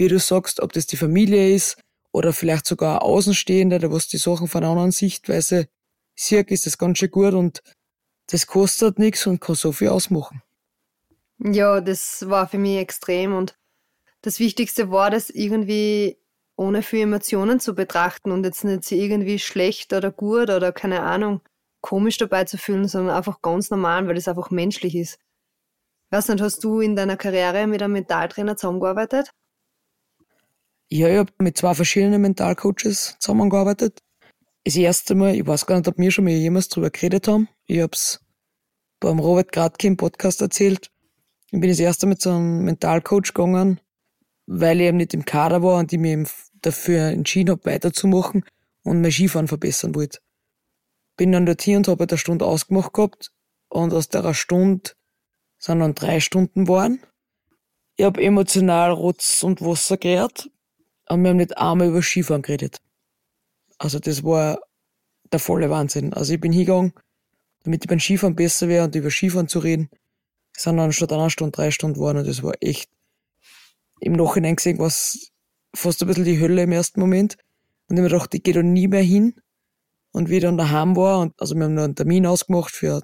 Wie 0.00 0.08
du 0.08 0.18
sagst, 0.18 0.60
ob 0.60 0.72
das 0.72 0.86
die 0.86 0.96
Familie 0.96 1.54
ist 1.54 1.78
oder 2.10 2.32
vielleicht 2.32 2.64
sogar 2.64 3.02
Außenstehender, 3.02 3.78
der 3.78 3.92
was 3.92 4.08
die 4.08 4.16
Sachen 4.16 4.48
von 4.48 4.62
einer 4.62 4.70
anderen 4.70 4.92
Sichtweise 4.92 5.68
sieht, 6.14 6.50
ist 6.50 6.64
das 6.64 6.78
ganz 6.78 6.96
schön 6.96 7.10
gut 7.10 7.34
und 7.34 7.62
das 8.30 8.46
kostet 8.46 8.98
nichts 8.98 9.26
und 9.26 9.42
kann 9.42 9.56
so 9.56 9.72
viel 9.72 9.90
ausmachen. 9.90 10.40
Ja, 11.36 11.82
das 11.82 12.26
war 12.30 12.48
für 12.48 12.56
mich 12.56 12.78
extrem 12.78 13.34
und 13.34 13.58
das 14.22 14.40
Wichtigste 14.40 14.90
war, 14.90 15.10
das 15.10 15.28
irgendwie 15.28 16.16
ohne 16.56 16.82
viel 16.82 17.02
Emotionen 17.02 17.60
zu 17.60 17.74
betrachten 17.74 18.30
und 18.30 18.44
jetzt 18.44 18.64
nicht 18.64 18.90
irgendwie 18.92 19.38
schlecht 19.38 19.92
oder 19.92 20.10
gut 20.10 20.48
oder 20.48 20.72
keine 20.72 21.02
Ahnung, 21.02 21.42
komisch 21.82 22.16
dabei 22.16 22.44
zu 22.44 22.56
fühlen, 22.56 22.88
sondern 22.88 23.14
einfach 23.14 23.42
ganz 23.42 23.68
normal, 23.68 24.08
weil 24.08 24.16
es 24.16 24.28
einfach 24.28 24.50
menschlich 24.50 24.96
ist. 24.96 25.18
Was 26.08 26.28
nicht, 26.28 26.40
hast 26.40 26.64
du 26.64 26.80
in 26.80 26.96
deiner 26.96 27.18
Karriere 27.18 27.66
mit 27.66 27.82
einem 27.82 27.92
Mentaltrainer 27.92 28.56
zusammengearbeitet? 28.56 29.34
Ja, 30.92 31.08
ich 31.08 31.18
habe 31.18 31.32
mit 31.38 31.56
zwei 31.56 31.72
verschiedenen 31.72 32.20
Mentalcoaches 32.20 33.16
zusammengearbeitet. 33.20 34.00
Das 34.64 34.74
erste 34.74 35.14
Mal, 35.14 35.36
ich 35.36 35.46
weiß 35.46 35.64
gar 35.66 35.76
nicht, 35.76 35.86
ob 35.86 35.96
wir 35.98 36.10
schon 36.10 36.24
mal 36.24 36.32
jemals 36.32 36.68
drüber 36.68 36.90
geredet 36.90 37.28
haben. 37.28 37.48
Ich 37.66 37.80
habe 37.80 37.92
es 37.92 38.20
beim 38.98 39.20
Robert 39.20 39.52
Gradke 39.52 39.86
im 39.86 39.96
Podcast 39.96 40.40
erzählt. 40.40 40.90
Ich 41.52 41.60
bin 41.60 41.70
das 41.70 41.78
erste 41.78 42.08
mit 42.08 42.20
so 42.20 42.30
einem 42.30 42.64
Mentalcoach 42.64 43.34
gegangen, 43.34 43.80
weil 44.46 44.80
ich 44.80 44.88
eben 44.88 44.96
nicht 44.96 45.14
im 45.14 45.24
Kader 45.24 45.62
war 45.62 45.78
und 45.78 45.92
ich 45.92 45.98
mich 46.00 46.28
dafür 46.60 47.02
entschieden 47.04 47.52
habe, 47.52 47.66
weiterzumachen 47.66 48.44
und 48.82 49.00
mein 49.00 49.12
Skifahren 49.12 49.46
verbessern 49.46 49.94
wollte. 49.94 50.18
Bin 51.16 51.30
dann 51.30 51.46
dort 51.46 51.62
hier 51.62 51.76
und 51.76 51.86
habe 51.86 52.04
eine 52.08 52.18
Stunde 52.18 52.46
ausgemacht 52.46 52.92
gehabt 52.94 53.30
und 53.68 53.94
aus 53.94 54.08
der 54.08 54.34
Stunde 54.34 54.90
sind 55.56 55.78
dann 55.78 55.94
drei 55.94 56.18
Stunden 56.18 56.64
geworden. 56.64 57.00
Ich 57.94 58.04
habe 58.04 58.20
emotional 58.20 58.90
Rotz 58.90 59.44
und 59.44 59.62
Wasser 59.62 59.96
geredet 59.96 60.50
und 61.10 61.24
wir 61.24 61.30
haben 61.30 61.38
nicht 61.38 61.58
einmal 61.58 61.88
über 61.88 62.02
Skifahren 62.02 62.42
geredet. 62.42 62.78
Also 63.78 63.98
das 63.98 64.22
war 64.22 64.60
der 65.32 65.40
volle 65.40 65.68
Wahnsinn. 65.68 66.12
Also 66.12 66.34
ich 66.34 66.40
bin 66.40 66.52
hingegangen, 66.52 66.92
damit 67.64 67.84
ich 67.84 67.88
beim 67.88 67.98
Skifahren 67.98 68.36
besser 68.36 68.68
wäre 68.68 68.84
und 68.84 68.94
über 68.94 69.10
Skifahren 69.10 69.48
zu 69.48 69.58
reden. 69.58 69.90
Es 70.54 70.62
sind 70.62 70.76
dann 70.76 70.92
statt 70.92 71.12
einer 71.12 71.30
Stunde 71.30 71.52
drei 71.52 71.72
Stunden 71.72 71.94
geworden 71.94 72.18
und 72.18 72.28
das 72.28 72.42
war 72.42 72.54
echt 72.60 72.88
im 74.00 74.12
Nachhinein 74.12 74.56
gesehen, 74.56 74.78
was 74.78 75.32
fast 75.74 76.00
ein 76.02 76.06
bisschen 76.06 76.24
die 76.24 76.40
Hölle 76.40 76.62
im 76.62 76.72
ersten 76.72 77.00
Moment. 77.00 77.36
Und 77.88 77.96
ich 77.96 78.02
mir 78.02 78.08
gedacht, 78.08 78.32
ich 78.34 78.42
gehe 78.42 78.54
da 78.54 78.62
nie 78.62 78.86
mehr 78.86 79.02
hin. 79.02 79.34
Und 80.12 80.28
wie 80.28 80.36
ich 80.36 80.42
dann 80.42 80.58
daheim 80.58 80.96
war, 80.96 81.20
und 81.20 81.40
also 81.40 81.56
wir 81.56 81.64
haben 81.64 81.74
noch 81.74 81.84
einen 81.84 81.96
Termin 81.96 82.26
ausgemacht 82.26 82.72
für, 82.72 83.02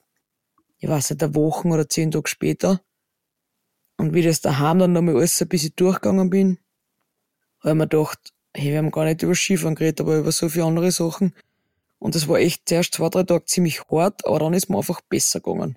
ich 0.79 0.89
weiß 0.89 1.11
nicht, 1.11 1.23
eine 1.23 1.35
Woche 1.35 1.67
oder 1.69 1.89
zehn 1.89 2.11
Tage 2.13 2.29
später. 2.29 2.81
Und 3.97 4.15
wie 4.15 4.23
das 4.23 4.41
daheim 4.41 4.79
dann 4.79 4.93
nochmal 4.93 5.17
alles 5.17 5.41
ein 5.43 5.49
bisschen 5.49 5.73
durchgegangen 5.77 6.31
bin, 6.31 6.59
habe 7.67 7.77
ich 7.77 7.79
mir 7.79 7.89
gedacht, 7.89 8.33
hey, 8.55 8.73
wir 8.73 8.79
haben 8.79 8.91
gar 8.91 9.05
nicht 9.05 9.23
über 9.23 9.35
Skifahren 9.35 9.75
geredet, 9.75 10.01
aber 10.01 10.19
über 10.19 10.33
so 10.33 10.49
viele 10.49 10.65
andere 10.65 10.91
Sachen. 10.91 11.35
Und 11.99 12.15
das 12.15 12.29
war 12.29 12.39
echt 12.39 12.69
zuerst 12.69 12.95
zwei, 12.95 13.09
drei 13.09 13.25
Tage 13.25 13.45
ziemlich 13.45 13.83
hart, 13.91 14.27
aber 14.27 14.39
dann 14.39 14.55
ist 14.55 14.69
mir 14.69 14.79
einfach 14.79 15.01
besser 15.03 15.41
gegangen. 15.41 15.77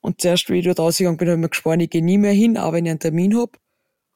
Und 0.00 0.20
zuerst, 0.20 0.48
wie 0.48 0.58
ich 0.58 0.64
dort 0.64 0.80
rausgegangen 0.80 1.18
bin, 1.18 1.28
habe 1.28 1.36
ich 1.36 1.42
mir 1.42 1.48
gespannt, 1.48 1.82
ich 1.82 1.90
gehe 1.90 2.04
nie 2.04 2.18
mehr 2.18 2.32
hin, 2.32 2.56
auch 2.56 2.72
wenn 2.72 2.86
ich 2.86 2.90
einen 2.90 3.00
Termin 3.00 3.36
hab. 3.36 3.58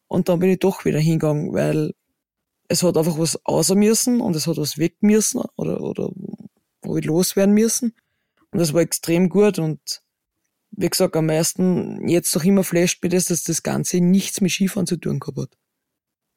Und 0.09 0.29
dann 0.29 0.39
bin 0.39 0.51
ich 0.51 0.61
doch 0.61 0.85
wieder 0.85 0.99
hingegangen, 0.99 1.53
weil 1.53 1.95
es 2.69 2.83
hat 2.83 2.97
einfach 2.97 3.19
was 3.19 3.45
außer 3.45 3.75
müssen 3.75 4.21
und 4.21 4.37
es 4.37 4.47
hat 4.47 4.57
was 4.57 4.79
weg 4.79 4.97
müssen 5.01 5.43
oder, 5.57 5.81
oder 5.81 6.11
wo 6.83 6.97
ich 6.97 7.05
loswerden 7.05 7.55
müssen. 7.55 7.95
Und 8.51 8.61
das 8.61 8.73
war 8.73 8.81
extrem 8.81 9.29
gut 9.29 9.59
und 9.59 10.03
wie 10.71 10.89
gesagt, 10.89 11.17
am 11.17 11.27
meisten 11.27 12.09
jetzt 12.09 12.35
noch 12.35 12.45
immer 12.45 12.65
flasht 12.65 13.03
mir 13.03 13.09
das, 13.09 13.27
dass 13.27 13.45
das 13.45 13.63
Ganze 13.63 14.01
nichts 14.01 14.41
mit 14.41 14.51
Skifahren 14.51 14.87
zu 14.87 14.97
tun 14.97 15.21
gehabt 15.21 15.39
hat. 15.39 15.59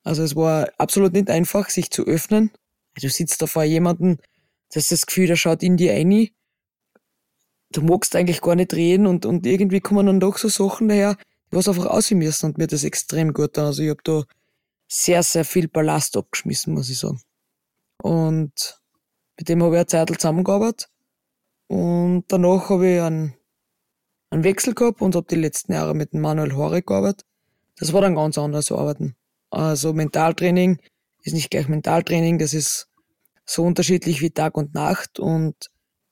Also 0.08 0.24
es 0.24 0.38
war 0.38 0.70
absolut 0.78 1.12
nicht 1.12 1.30
einfach, 1.30 1.70
sich 1.70 1.92
zu 1.92 2.06
öffnen. 2.06 2.52
Du 2.96 3.10
sitzt 3.10 3.42
da 3.42 3.46
vor 3.46 3.64
jemandem, 3.64 4.16
du 4.16 4.76
hast 4.78 4.90
das 4.90 5.06
Gefühl, 5.06 5.28
der 5.28 5.36
schaut 5.36 5.62
in 5.62 5.76
dir 5.76 5.94
ein. 5.96 6.30
Du 7.72 7.82
magst 7.82 8.16
eigentlich 8.16 8.40
gar 8.40 8.56
nicht 8.56 8.74
reden 8.74 9.06
und, 9.06 9.26
und 9.26 9.46
irgendwie 9.46 9.82
kommen 9.82 10.06
dann 10.06 10.22
doch 10.22 10.38
so 10.38 10.48
Sachen 10.48 10.88
daher, 10.88 11.18
die 11.52 11.58
was 11.58 11.68
einfach 11.68 11.88
aussehen 11.88 12.20
müssen 12.20 12.46
und 12.46 12.58
mir 12.58 12.68
das 12.68 12.86
extrem 12.86 13.34
gut 13.34 13.58
da. 13.58 13.66
Also 13.66 13.84
ich 13.84 13.90
habe 13.90 14.00
da 14.06 14.24
sehr, 14.88 15.24
sehr 15.24 15.44
viel 15.44 15.68
Ballast 15.68 16.16
abgeschmissen, 16.16 16.74
muss 16.74 16.90
ich 16.90 17.00
sagen. 17.00 17.22
Und 18.02 18.82
mit 19.38 19.50
dem 19.50 19.62
habe 19.62 19.76
ich 19.76 19.80
eine 19.80 19.88
Zeit 19.88 20.08
zusammengearbeitet. 20.08 20.90
Und 21.68 22.24
danach 22.30 22.70
habe 22.70 22.88
ich 22.88 23.02
einen, 23.02 23.34
einen 24.30 24.46
Wechsel 24.46 24.74
gehabt 24.74 25.02
und 25.02 25.16
habe 25.18 25.28
die 25.30 25.36
letzten 25.36 25.74
Jahre 25.74 25.94
mit 25.94 26.14
dem 26.14 26.22
Manuel 26.22 26.56
Hore 26.56 26.82
gearbeitet. 26.82 27.26
Das 27.78 27.92
war 27.92 28.00
dann 28.00 28.16
ganz 28.16 28.38
anders 28.38 28.72
Arbeiten. 28.72 29.16
Also 29.50 29.94
Mentaltraining 29.94 30.80
ist 31.24 31.34
nicht 31.34 31.50
gleich 31.50 31.68
Mentaltraining, 31.68 32.38
das 32.38 32.54
ist 32.54 32.88
so 33.46 33.63
unterschiedlich 33.63 34.22
wie 34.22 34.30
Tag 34.30 34.58
und 34.58 34.74
Nacht. 34.74 35.20
Und 35.20 35.56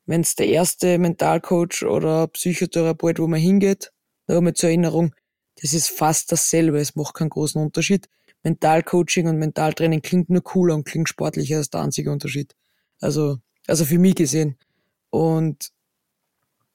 wenn 0.05 0.21
es 0.21 0.35
der 0.35 0.47
erste 0.47 0.97
Mentalcoach 0.97 1.83
oder 1.83 2.27
Psychotherapeut, 2.27 3.19
wo 3.19 3.27
man 3.27 3.39
hingeht, 3.39 3.91
nur 4.27 4.41
mit 4.41 4.57
zur 4.57 4.69
Erinnerung, 4.69 5.13
das 5.61 5.73
ist 5.73 5.89
fast 5.89 6.31
dasselbe, 6.31 6.79
es 6.79 6.95
macht 6.95 7.15
keinen 7.15 7.29
großen 7.29 7.61
Unterschied. 7.61 8.07
Mentalcoaching 8.43 9.27
und 9.27 9.37
Mentaltraining 9.37 10.01
klingt 10.01 10.29
nur 10.29 10.43
cooler 10.43 10.75
und 10.75 10.85
klingt 10.85 11.09
sportlicher 11.09 11.57
als 11.57 11.69
der 11.69 11.81
einzige 11.81 12.11
Unterschied. 12.11 12.55
Also, 12.99 13.37
also 13.67 13.85
für 13.85 13.97
mich 13.97 14.15
gesehen. 14.15 14.57
Und 15.09 15.71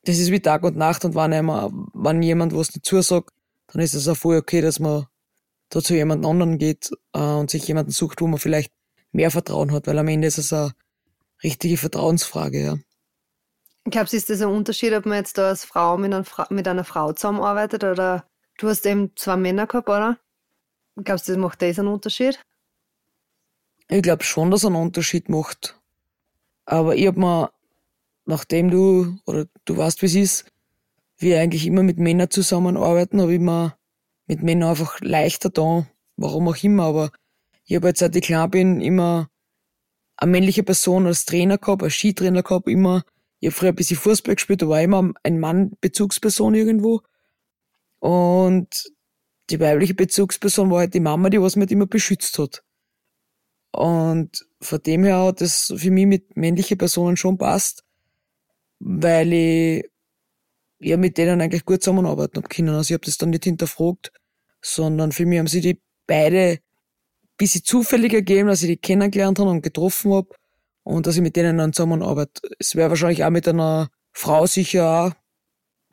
das 0.05 0.19
ist 0.19 0.31
wie 0.31 0.41
Tag 0.41 0.65
und 0.65 0.77
Nacht 0.77 1.05
und 1.05 1.15
wenn, 1.15 1.33
einmal, 1.33 1.71
wenn 1.93 2.23
jemand 2.23 2.55
was 2.55 2.75
nicht 2.75 2.87
zusagt, 2.87 3.31
dann 3.69 3.83
ist 3.83 3.95
es 3.95 4.09
auch 4.09 4.17
voll 4.17 4.37
okay, 4.37 4.61
dass 4.61 4.81
man 4.81 5.07
da 5.71 5.81
zu 5.81 5.95
jemand 5.95 6.27
anderen 6.27 6.59
geht 6.59 6.91
äh, 7.15 7.19
und 7.19 7.51
sich 7.51 7.67
jemanden 7.67 7.93
sucht, 7.93 8.21
wo 8.21 8.27
man 8.27 8.39
vielleicht 8.39 8.73
mehr 9.13 9.31
Vertrauen 9.31 9.73
hat, 9.73 9.87
weil 9.87 9.99
am 9.99 10.09
Ende 10.09 10.29
ist 10.29 10.39
es 10.39 10.53
eine 10.53 10.73
richtige 11.43 11.77
Vertrauensfrage, 11.77 12.63
ja. 12.63 12.79
Glaubst 13.85 14.13
du, 14.13 14.19
ist 14.19 14.29
das 14.29 14.43
ein 14.43 14.49
Unterschied, 14.49 14.93
ob 14.93 15.07
man 15.07 15.19
jetzt 15.19 15.39
da 15.39 15.49
als 15.49 15.65
Frau 15.65 15.97
mit, 15.97 16.13
einer 16.13 16.25
Frau 16.25 16.45
mit 16.51 16.69
einer 16.69 16.85
Frau 16.85 17.13
zusammenarbeitet 17.13 17.83
oder 17.83 18.27
du 18.59 18.69
hast 18.69 18.85
eben 18.85 19.13
zwei 19.17 19.37
Männer 19.37 19.67
gehabt, 19.67 19.89
oder? 19.89 20.19
Glaubst 20.97 21.29
du, 21.29 21.33
das 21.33 21.41
macht 21.41 21.63
das 21.63 21.79
einen 21.79 21.89
Unterschied? 21.89 22.39
Ich 23.89 24.03
glaube 24.03 24.23
schon, 24.23 24.51
dass 24.51 24.65
er 24.65 24.69
einen 24.69 24.77
Unterschied 24.77 25.29
macht. 25.31 25.81
Aber 26.67 26.95
ich 26.95 27.07
hab 27.07 27.17
mir, 27.17 27.51
nachdem 28.27 28.71
du, 28.71 29.19
oder 29.25 29.47
du 29.65 29.77
weißt, 29.77 30.03
wie 30.03 30.07
es 30.07 30.15
ist, 30.15 30.53
wir 31.17 31.41
eigentlich 31.41 31.67
immer 31.67 31.83
mit 31.83 31.99
Männern 31.99 32.31
zusammenarbeiten, 32.31 33.21
habe 33.21 33.35
ich 33.35 33.41
mir 33.41 33.75
mit 34.31 34.45
Männern 34.45 34.71
einfach 34.71 35.01
leichter 35.01 35.51
da, 35.51 35.89
warum 36.17 36.47
auch 36.47 36.63
immer, 36.63 36.85
aber 36.85 37.11
ich 37.65 37.75
habe 37.75 37.89
jetzt, 37.89 37.99
seit 37.99 38.15
ich 38.15 38.23
klein 38.23 38.49
bin, 38.49 38.81
immer 38.81 39.29
eine 40.17 40.31
männliche 40.31 40.63
Person 40.63 41.09
als 41.09 41.25
Trainer 41.25 41.59
gehabt, 41.59 41.83
als 41.83 41.95
Skitrainer 41.95 42.45
gehabt, 42.45 42.69
immer. 42.69 43.03
Ich 43.41 43.49
habe 43.49 43.57
früher 43.57 43.71
ein 43.71 43.75
bisschen 43.75 43.97
Fußball 43.97 44.37
gespielt, 44.37 44.63
da 44.63 44.69
war 44.69 44.81
immer 44.81 45.11
ein 45.25 45.41
Mann 45.41 45.73
Bezugsperson 45.81 46.55
irgendwo. 46.55 47.01
Und 47.99 48.93
die 49.51 49.59
weibliche 49.59 49.95
Bezugsperson 49.95 50.71
war 50.71 50.79
halt 50.79 50.95
die 50.95 51.01
Mama, 51.01 51.29
die 51.29 51.41
was 51.41 51.57
mich 51.57 51.73
immer 51.73 51.87
beschützt 51.87 52.39
hat. 52.39 52.63
Und 53.73 54.47
von 54.61 54.81
dem 54.81 55.03
her 55.03 55.25
hat 55.25 55.41
das 55.41 55.75
für 55.77 55.91
mich 55.91 56.07
mit 56.07 56.37
männlichen 56.37 56.79
Personen 56.79 57.17
schon 57.17 57.37
passt, 57.37 57.83
weil 58.79 59.33
ich 59.33 59.91
ja 60.81 60.97
mit 60.97 61.19
denen 61.19 61.41
eigentlich 61.41 61.65
gut 61.65 61.83
zusammenarbeiten 61.83 62.37
habe 62.39 62.49
können. 62.49 62.71
Also 62.71 62.93
ich 62.93 62.95
habe 62.95 63.05
das 63.05 63.19
dann 63.19 63.31
nicht 63.31 63.45
hinterfragt, 63.45 64.13
sondern 64.63 65.13
für 65.13 65.27
mich 65.27 65.39
haben 65.39 65.47
sie 65.47 65.61
die 65.61 65.81
beide 66.07 66.39
ein 66.53 66.59
bisschen 67.37 67.65
zufällig 67.65 68.13
ergeben, 68.13 68.49
dass 68.49 68.63
ich 68.63 68.69
die 68.69 68.77
kennengelernt 68.77 69.39
habe 69.39 69.51
und 69.51 69.63
getroffen 69.63 70.13
habe 70.13 70.29
und 70.83 71.07
dass 71.07 71.17
ich 71.17 71.23
mit 71.23 71.37
denen 71.37 71.59
dann 71.59 71.73
zusammenarbeite. 71.73 72.43
Es 72.59 72.75
wäre 72.75 72.91
wahrscheinlich 72.91 73.25
auch 73.25 73.31
mit 73.31 73.47
einer 73.47 73.91
Frau 74.13 74.47
sicher 74.47 74.89
auch 74.89 75.13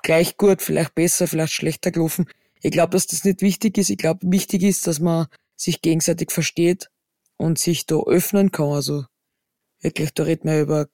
gleich 0.03 0.37
gut, 0.37 0.61
vielleicht 0.61 0.95
besser, 0.95 1.27
vielleicht 1.27 1.53
schlechter 1.53 1.91
gelaufen. 1.91 2.27
Ich 2.61 2.71
glaube, 2.71 2.91
dass 2.91 3.07
das 3.07 3.23
nicht 3.23 3.41
wichtig 3.41 3.77
ist. 3.77 3.89
Ich 3.89 3.97
glaube, 3.97 4.19
wichtig 4.23 4.63
ist, 4.63 4.87
dass 4.87 4.99
man 4.99 5.27
sich 5.55 5.81
gegenseitig 5.81 6.31
versteht 6.31 6.89
und 7.37 7.59
sich 7.59 7.85
da 7.85 7.99
öffnen 7.99 8.51
kann. 8.51 8.69
Also 8.69 9.05
wirklich, 9.81 10.13
da 10.13 10.23
redet 10.23 10.45
man 10.45 10.61
über 10.61 10.87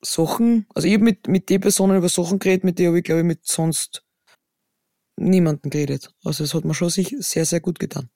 Sachen. 0.00 0.66
Also 0.74 0.88
ich 0.88 0.94
habe 0.94 1.04
mit, 1.04 1.28
mit 1.28 1.50
den 1.50 1.60
Personen 1.60 1.98
über 1.98 2.08
Sachen 2.08 2.38
geredet, 2.38 2.64
mit 2.64 2.78
denen 2.78 2.88
habe 2.88 2.98
ich, 2.98 3.04
glaube 3.04 3.20
ich, 3.20 3.26
mit 3.26 3.46
sonst 3.46 4.04
niemanden 5.16 5.70
geredet. 5.70 6.12
Also 6.24 6.44
es 6.44 6.54
hat 6.54 6.64
mir 6.64 6.74
schon 6.74 6.90
sich 6.90 7.14
sehr, 7.18 7.44
sehr 7.44 7.60
gut 7.60 7.78
getan. 7.78 8.08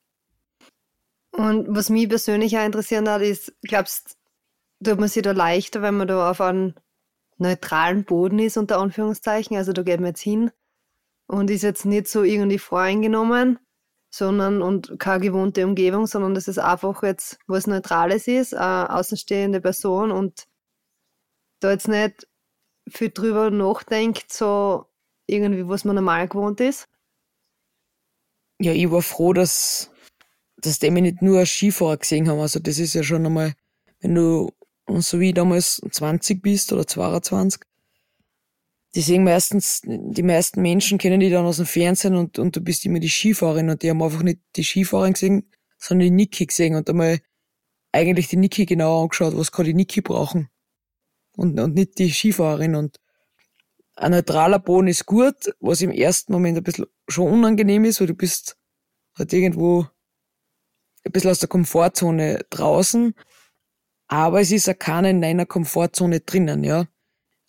Und 1.32 1.66
was 1.68 1.90
mich 1.90 2.08
persönlich 2.08 2.56
auch 2.58 2.64
interessieren 2.64 3.08
hat, 3.08 3.22
ist, 3.22 3.52
glaubst 3.62 4.16
du, 4.80 4.90
tut 4.90 5.00
man 5.00 5.08
sich 5.08 5.22
da 5.22 5.32
leichter, 5.32 5.82
wenn 5.82 5.96
man 5.96 6.08
da 6.08 6.30
auf 6.30 6.40
einem 6.40 6.74
neutralen 7.38 8.04
Boden 8.04 8.38
ist, 8.38 8.56
unter 8.56 8.78
Anführungszeichen? 8.78 9.56
Also 9.56 9.72
da 9.72 9.82
geht 9.82 10.00
man 10.00 10.08
jetzt 10.08 10.20
hin 10.20 10.50
und 11.26 11.50
ist 11.50 11.62
jetzt 11.62 11.86
nicht 11.86 12.08
so 12.08 12.22
irgendwie 12.22 12.58
voreingenommen, 12.58 13.58
sondern 14.14 14.60
und 14.60 14.98
keine 14.98 15.24
gewohnte 15.24 15.66
Umgebung, 15.66 16.06
sondern 16.06 16.34
dass 16.34 16.48
es 16.48 16.58
einfach 16.58 17.02
jetzt 17.02 17.38
was 17.46 17.66
Neutrales 17.66 18.28
ist, 18.28 18.54
eine 18.54 18.94
außenstehende 18.94 19.60
Person 19.60 20.12
und 20.12 20.46
da 21.62 21.70
jetzt 21.70 21.88
nicht 21.88 22.26
viel 22.88 23.10
drüber 23.10 23.50
nachdenkt, 23.50 24.32
so 24.32 24.86
irgendwie, 25.26 25.66
was 25.68 25.84
man 25.84 25.96
normal 25.96 26.28
gewohnt 26.28 26.60
ist. 26.60 26.88
Ja, 28.60 28.72
ich 28.72 28.90
war 28.90 29.02
froh, 29.02 29.32
dass, 29.32 29.90
dass 30.56 30.78
die 30.78 30.90
mich 30.90 31.02
nicht 31.02 31.22
nur 31.22 31.44
Skifahrer 31.46 31.96
gesehen 31.96 32.28
haben. 32.28 32.40
Also 32.40 32.60
das 32.60 32.78
ist 32.78 32.94
ja 32.94 33.02
schon 33.02 33.26
einmal, 33.26 33.54
wenn 34.00 34.14
du 34.14 34.52
so 34.88 35.20
wie 35.20 35.32
damals 35.32 35.80
20 35.90 36.42
bist 36.42 36.72
oder 36.72 36.86
22, 36.86 37.62
die 38.94 39.00
sehen 39.00 39.24
meistens, 39.24 39.80
die 39.84 40.22
meisten 40.22 40.60
Menschen 40.60 40.98
kennen 40.98 41.20
die 41.20 41.30
dann 41.30 41.46
aus 41.46 41.56
dem 41.56 41.66
Fernsehen 41.66 42.14
und, 42.14 42.38
und 42.38 42.54
du 42.54 42.60
bist 42.60 42.84
immer 42.84 43.00
die 43.00 43.08
Skifahrerin 43.08 43.70
und 43.70 43.82
die 43.82 43.90
haben 43.90 44.02
einfach 44.02 44.22
nicht 44.22 44.40
die 44.56 44.64
Skifahrerin 44.64 45.14
gesehen, 45.14 45.50
sondern 45.78 46.08
die 46.08 46.14
Niki 46.14 46.46
gesehen 46.46 46.74
und 46.74 46.90
einmal 46.90 47.20
eigentlich 47.90 48.28
die 48.28 48.36
Niki 48.36 48.66
genau 48.66 49.02
angeschaut, 49.02 49.36
was 49.36 49.50
kann 49.50 49.64
die 49.64 49.74
Niki 49.74 50.02
brauchen. 50.02 50.48
Und, 51.36 51.58
und 51.58 51.74
nicht 51.74 51.98
die 51.98 52.10
Skifahrerin 52.10 52.74
und 52.74 52.98
ein 53.96 54.12
neutraler 54.12 54.58
Boden 54.58 54.88
ist 54.88 55.06
gut, 55.06 55.54
was 55.60 55.82
im 55.82 55.90
ersten 55.90 56.32
Moment 56.32 56.56
ein 56.56 56.64
bisschen 56.64 56.86
schon 57.08 57.30
unangenehm 57.30 57.84
ist, 57.84 58.00
weil 58.00 58.06
du 58.06 58.14
bist 58.14 58.56
halt 59.18 59.32
irgendwo 59.32 59.86
ein 61.04 61.12
bisschen 61.12 61.30
aus 61.30 61.40
der 61.40 61.48
Komfortzone 61.48 62.44
draußen, 62.50 63.14
aber 64.08 64.40
es 64.40 64.50
ist 64.50 64.68
auch 64.68 64.78
keiner 64.78 65.10
in 65.10 65.20
deiner 65.20 65.46
Komfortzone 65.46 66.20
drinnen, 66.20 66.64
ja. 66.64 66.86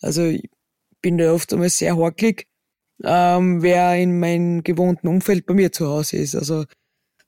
Also 0.00 0.24
ich 0.24 0.50
bin 1.00 1.18
da 1.18 1.32
oft 1.32 1.52
einmal 1.52 1.70
sehr 1.70 1.96
horkig 1.96 2.46
ähm, 3.02 3.62
wer 3.62 3.96
in 3.96 4.18
meinem 4.18 4.62
gewohnten 4.62 5.08
Umfeld 5.08 5.46
bei 5.46 5.54
mir 5.54 5.72
zu 5.72 5.88
Hause 5.88 6.18
ist. 6.18 6.34
Also 6.34 6.64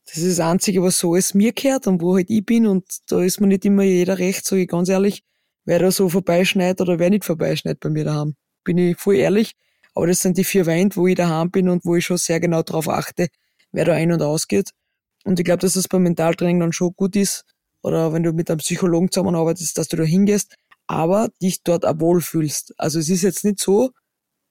das 0.06 0.18
ist 0.18 0.38
das 0.38 0.46
Einzige, 0.46 0.82
was 0.82 0.98
so 0.98 1.14
alles 1.14 1.34
mir 1.34 1.52
gehört 1.52 1.86
und 1.86 2.00
wo 2.00 2.14
halt 2.14 2.30
ich 2.30 2.44
bin 2.44 2.66
und 2.66 2.84
da 3.10 3.22
ist 3.22 3.40
mir 3.40 3.48
nicht 3.48 3.64
immer 3.64 3.82
jeder 3.82 4.18
recht, 4.18 4.44
sage 4.44 4.62
ich 4.62 4.68
ganz 4.68 4.88
ehrlich, 4.88 5.24
wer 5.66 5.78
da 5.78 5.90
so 5.90 6.08
vorbeischneit 6.08 6.80
oder 6.80 6.98
wer 6.98 7.10
nicht 7.10 7.24
vorbeischneit 7.24 7.78
bei 7.80 7.90
mir 7.90 8.04
daheim. 8.04 8.34
Bin 8.64 8.78
ich 8.78 8.96
voll 8.98 9.16
ehrlich. 9.16 9.52
Aber 9.94 10.06
das 10.06 10.20
sind 10.20 10.38
die 10.38 10.44
vier 10.44 10.66
Wände, 10.66 10.96
wo 10.96 11.06
ich 11.06 11.14
daheim 11.14 11.50
bin 11.50 11.68
und 11.68 11.84
wo 11.84 11.96
ich 11.96 12.04
schon 12.04 12.18
sehr 12.18 12.40
genau 12.40 12.62
darauf 12.62 12.88
achte, 12.88 13.28
wer 13.72 13.84
da 13.84 13.94
ein- 13.94 14.12
und 14.12 14.22
ausgeht. 14.22 14.70
Und 15.24 15.38
ich 15.38 15.44
glaube, 15.44 15.60
dass 15.60 15.74
das 15.74 15.88
beim 15.88 16.02
Mentaltraining 16.02 16.60
dann 16.60 16.72
schon 16.72 16.92
gut 16.94 17.16
ist, 17.16 17.44
oder 17.82 18.12
wenn 18.12 18.22
du 18.22 18.32
mit 18.32 18.50
einem 18.50 18.58
Psychologen 18.58 19.10
zusammenarbeitest, 19.10 19.78
dass 19.78 19.88
du 19.88 19.96
da 19.96 20.02
hingehst, 20.02 20.56
aber 20.86 21.30
dich 21.40 21.62
dort 21.62 21.86
auch 21.86 22.00
wohlfühlst. 22.00 22.74
Also 22.78 22.98
es 22.98 23.08
ist 23.08 23.22
jetzt 23.22 23.44
nicht 23.44 23.60
so, 23.60 23.90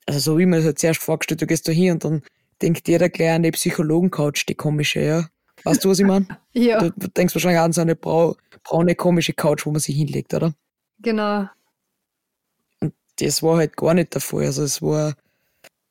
also 0.05 0.19
so 0.19 0.38
wie 0.38 0.45
man 0.45 0.60
es 0.60 0.65
halt 0.65 0.79
zuerst 0.79 1.01
vorgestellt, 1.01 1.41
du 1.41 1.48
gehst 1.48 1.67
da 1.67 1.72
hin 1.72 1.93
und 1.93 2.03
dann 2.05 2.22
denkt 2.62 2.88
jeder 2.88 3.10
gleich 3.10 3.31
an 3.31 3.43
die 3.43 3.51
Psychologen-Couch, 3.51 4.45
die 4.48 4.55
komische, 4.55 5.01
ja. 5.01 5.27
Weißt 5.63 5.84
du, 5.84 5.89
was 5.89 6.00
ich 6.00 6.05
meine? 6.05 6.27
Ja. 6.53 6.79
Du, 6.79 6.91
du 6.91 7.07
denkst 7.10 7.36
wahrscheinlich 7.36 7.60
an 7.60 7.74
so 7.74 7.81
eine 7.81 7.95
brau, 7.95 8.38
braune, 8.63 8.95
komische 8.95 9.34
Couch, 9.34 9.65
wo 9.65 9.72
man 9.72 9.81
sich 9.81 9.95
hinlegt, 9.95 10.34
oder? 10.34 10.53
Genau. 11.05 11.47
Und 12.81 12.93
das 13.19 13.43
war 13.43 13.57
halt 13.57 13.77
gar 13.77 13.93
nicht 13.93 14.13
der 14.13 14.21
Fall. 14.21 14.45
Also 14.45 14.63
es 14.63 14.81
war, 14.81 15.15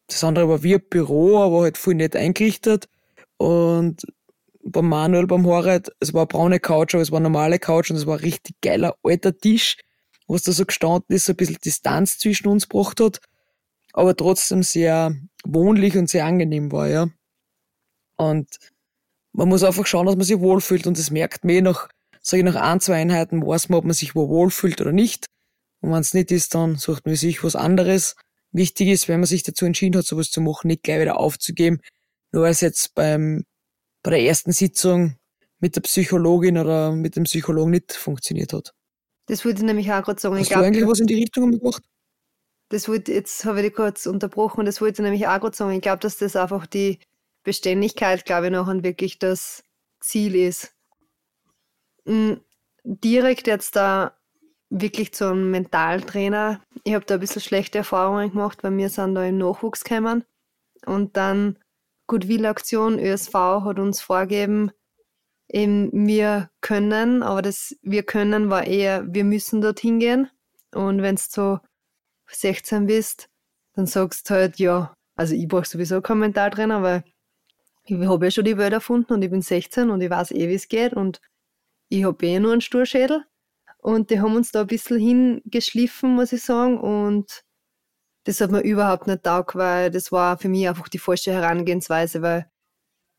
das 0.08 0.24
andere 0.24 0.48
war 0.48 0.62
wie 0.62 0.74
ein 0.74 0.88
Büro, 0.90 1.38
aber 1.38 1.62
halt 1.62 1.78
voll 1.78 1.94
nett 1.94 2.16
eingerichtet. 2.16 2.88
Und 3.36 4.02
beim 4.64 4.88
Manuel, 4.88 5.26
beim 5.26 5.46
Horreit, 5.46 5.90
es 6.00 6.12
war 6.14 6.22
eine 6.22 6.26
braune 6.26 6.60
Couch, 6.60 6.94
aber 6.94 7.02
es 7.02 7.12
war 7.12 7.18
eine 7.18 7.24
normale 7.30 7.58
Couch 7.58 7.90
und 7.90 7.96
es 7.96 8.06
war 8.06 8.16
ein 8.16 8.24
richtig 8.24 8.56
geiler 8.62 8.96
alter 9.02 9.36
Tisch, 9.36 9.76
was 10.26 10.42
da 10.42 10.52
so 10.52 10.64
gestanden 10.64 11.14
ist, 11.14 11.26
so 11.26 11.32
ein 11.32 11.36
bisschen 11.36 11.58
Distanz 11.64 12.18
zwischen 12.18 12.48
uns 12.48 12.68
gebracht 12.68 13.00
hat, 13.00 13.20
aber 13.92 14.16
trotzdem 14.16 14.62
sehr 14.62 15.14
wohnlich 15.44 15.96
und 15.96 16.08
sehr 16.08 16.24
angenehm 16.24 16.72
war, 16.72 16.88
ja. 16.88 17.08
Und 18.16 18.48
man 19.32 19.48
muss 19.48 19.64
einfach 19.64 19.86
schauen, 19.86 20.06
dass 20.06 20.16
man 20.16 20.24
sich 20.24 20.40
wohlfühlt 20.40 20.86
und 20.86 20.98
das 20.98 21.10
merkt 21.10 21.44
man 21.44 21.54
eh 21.54 21.60
nach, 21.60 21.88
sag 22.24 22.38
ich, 22.38 22.44
nach 22.44 22.56
ein, 22.56 22.80
zwei 22.80 23.00
Einheiten 23.00 23.46
weiß 23.46 23.68
man, 23.68 23.78
ob 23.78 23.84
man 23.84 23.94
sich 23.94 24.14
wo 24.14 24.28
wohlfühlt 24.28 24.80
oder 24.80 24.92
nicht. 24.92 25.26
Und 25.80 25.92
wenn 25.92 26.00
es 26.00 26.14
nicht 26.14 26.30
ist, 26.30 26.54
dann 26.54 26.76
sucht 26.76 27.06
man 27.06 27.14
sich 27.14 27.44
was 27.44 27.56
anderes. 27.56 28.16
Wichtig 28.52 28.88
ist, 28.88 29.08
wenn 29.08 29.20
man 29.20 29.26
sich 29.26 29.42
dazu 29.42 29.66
entschieden 29.66 29.98
hat, 29.98 30.06
sowas 30.06 30.30
zu 30.30 30.40
machen, 30.40 30.68
nicht 30.68 30.82
gleich 30.82 31.00
wieder 31.00 31.18
aufzugeben, 31.18 31.80
nur 32.32 32.44
weil 32.44 32.52
es 32.52 32.60
jetzt 32.60 32.94
beim, 32.94 33.44
bei 34.02 34.10
der 34.10 34.22
ersten 34.22 34.52
Sitzung 34.52 35.16
mit 35.58 35.76
der 35.76 35.82
Psychologin 35.82 36.58
oder 36.58 36.92
mit 36.92 37.16
dem 37.16 37.24
Psychologen 37.24 37.72
nicht 37.72 37.92
funktioniert 37.92 38.52
hat. 38.52 38.72
Das 39.26 39.44
wollte 39.44 39.60
ich 39.60 39.64
nämlich 39.64 39.92
auch 39.92 40.02
gerade 40.02 40.20
sagen. 40.20 40.36
Ich 40.36 40.42
Hast 40.42 40.50
du 40.50 40.54
glaub, 40.54 40.64
eigentlich 40.64 40.86
was 40.86 41.00
in 41.00 41.06
die 41.06 41.14
Richtung 41.14 41.58
gemacht? 41.58 41.82
das 42.70 42.88
wollte, 42.88 43.12
jetzt 43.12 43.44
habe 43.44 43.60
ich 43.60 43.66
dich 43.66 43.74
kurz 43.74 44.06
unterbrochen, 44.06 44.66
das 44.66 44.80
wollte 44.80 45.02
ich 45.02 45.04
nämlich 45.04 45.26
auch 45.26 45.40
gerade 45.40 45.56
sagen. 45.56 45.72
Ich 45.72 45.82
glaube, 45.82 46.00
dass 46.00 46.18
das 46.18 46.36
einfach 46.36 46.66
die 46.66 46.98
Beständigkeit, 47.44 48.24
glaube 48.24 48.46
ich, 48.46 48.52
nachher 48.52 48.82
wirklich 48.82 49.18
das 49.18 49.62
Ziel 50.00 50.34
ist. 50.34 50.73
Direkt 52.06 53.46
jetzt 53.46 53.76
da 53.76 54.16
wirklich 54.70 55.12
zu 55.14 55.30
einem 55.30 55.50
Mentaltrainer. 55.50 56.60
Ich 56.82 56.94
habe 56.94 57.04
da 57.04 57.14
ein 57.14 57.20
bisschen 57.20 57.42
schlechte 57.42 57.78
Erfahrungen 57.78 58.30
gemacht, 58.30 58.62
weil 58.62 58.76
wir 58.76 58.88
sind 58.88 59.14
da 59.14 59.24
im 59.24 59.38
Nachwuchs 59.38 59.84
gekommen. 59.84 60.24
Und 60.84 61.16
dann 61.16 61.58
Goodwill-Aktion, 62.06 62.98
ÖSV 62.98 63.34
hat 63.34 63.78
uns 63.78 64.00
vorgegeben, 64.02 64.70
eben 65.48 66.06
wir 66.06 66.50
können, 66.60 67.22
aber 67.22 67.42
das 67.42 67.76
wir 67.82 68.02
können 68.02 68.50
war 68.50 68.66
eher, 68.66 69.04
wir 69.06 69.24
müssen 69.24 69.60
dorthin 69.60 69.98
gehen. 70.00 70.28
Und 70.74 71.02
wenn 71.02 71.16
du 71.16 71.22
so 71.26 71.60
16 72.28 72.86
bist, 72.86 73.28
dann 73.74 73.86
sagst 73.86 74.28
du 74.28 74.34
halt, 74.34 74.58
ja, 74.58 74.94
also 75.16 75.34
ich 75.34 75.48
brauche 75.48 75.66
sowieso 75.66 76.00
keinen 76.02 76.20
Mentaltrainer, 76.20 76.82
weil 76.82 77.04
ich 77.84 77.96
habe 77.96 78.26
ja 78.26 78.30
schon 78.30 78.44
die 78.44 78.58
Welt 78.58 78.72
erfunden 78.72 79.12
und 79.12 79.22
ich 79.22 79.30
bin 79.30 79.42
16 79.42 79.90
und 79.90 80.00
ich 80.00 80.10
weiß 80.10 80.32
eh, 80.32 80.48
wie 80.48 80.54
es 80.54 80.68
geht 80.68 80.94
und 80.94 81.20
ich 81.88 82.04
habe 82.04 82.26
eh 82.26 82.38
nur 82.38 82.52
einen 82.52 82.60
Sturschädel. 82.60 83.24
Und 83.78 84.10
die 84.10 84.20
haben 84.20 84.34
uns 84.34 84.50
da 84.50 84.62
ein 84.62 84.66
bisschen 84.66 84.98
hingeschliffen, 84.98 86.14
muss 86.14 86.32
ich 86.32 86.42
sagen. 86.42 86.80
Und 86.80 87.44
das 88.24 88.40
hat 88.40 88.50
mir 88.50 88.62
überhaupt 88.62 89.06
nicht 89.06 89.22
taugt, 89.22 89.56
weil 89.56 89.90
das 89.90 90.10
war 90.10 90.38
für 90.38 90.48
mich 90.48 90.66
einfach 90.66 90.88
die 90.88 90.98
falsche 90.98 91.32
Herangehensweise, 91.32 92.22
weil 92.22 92.50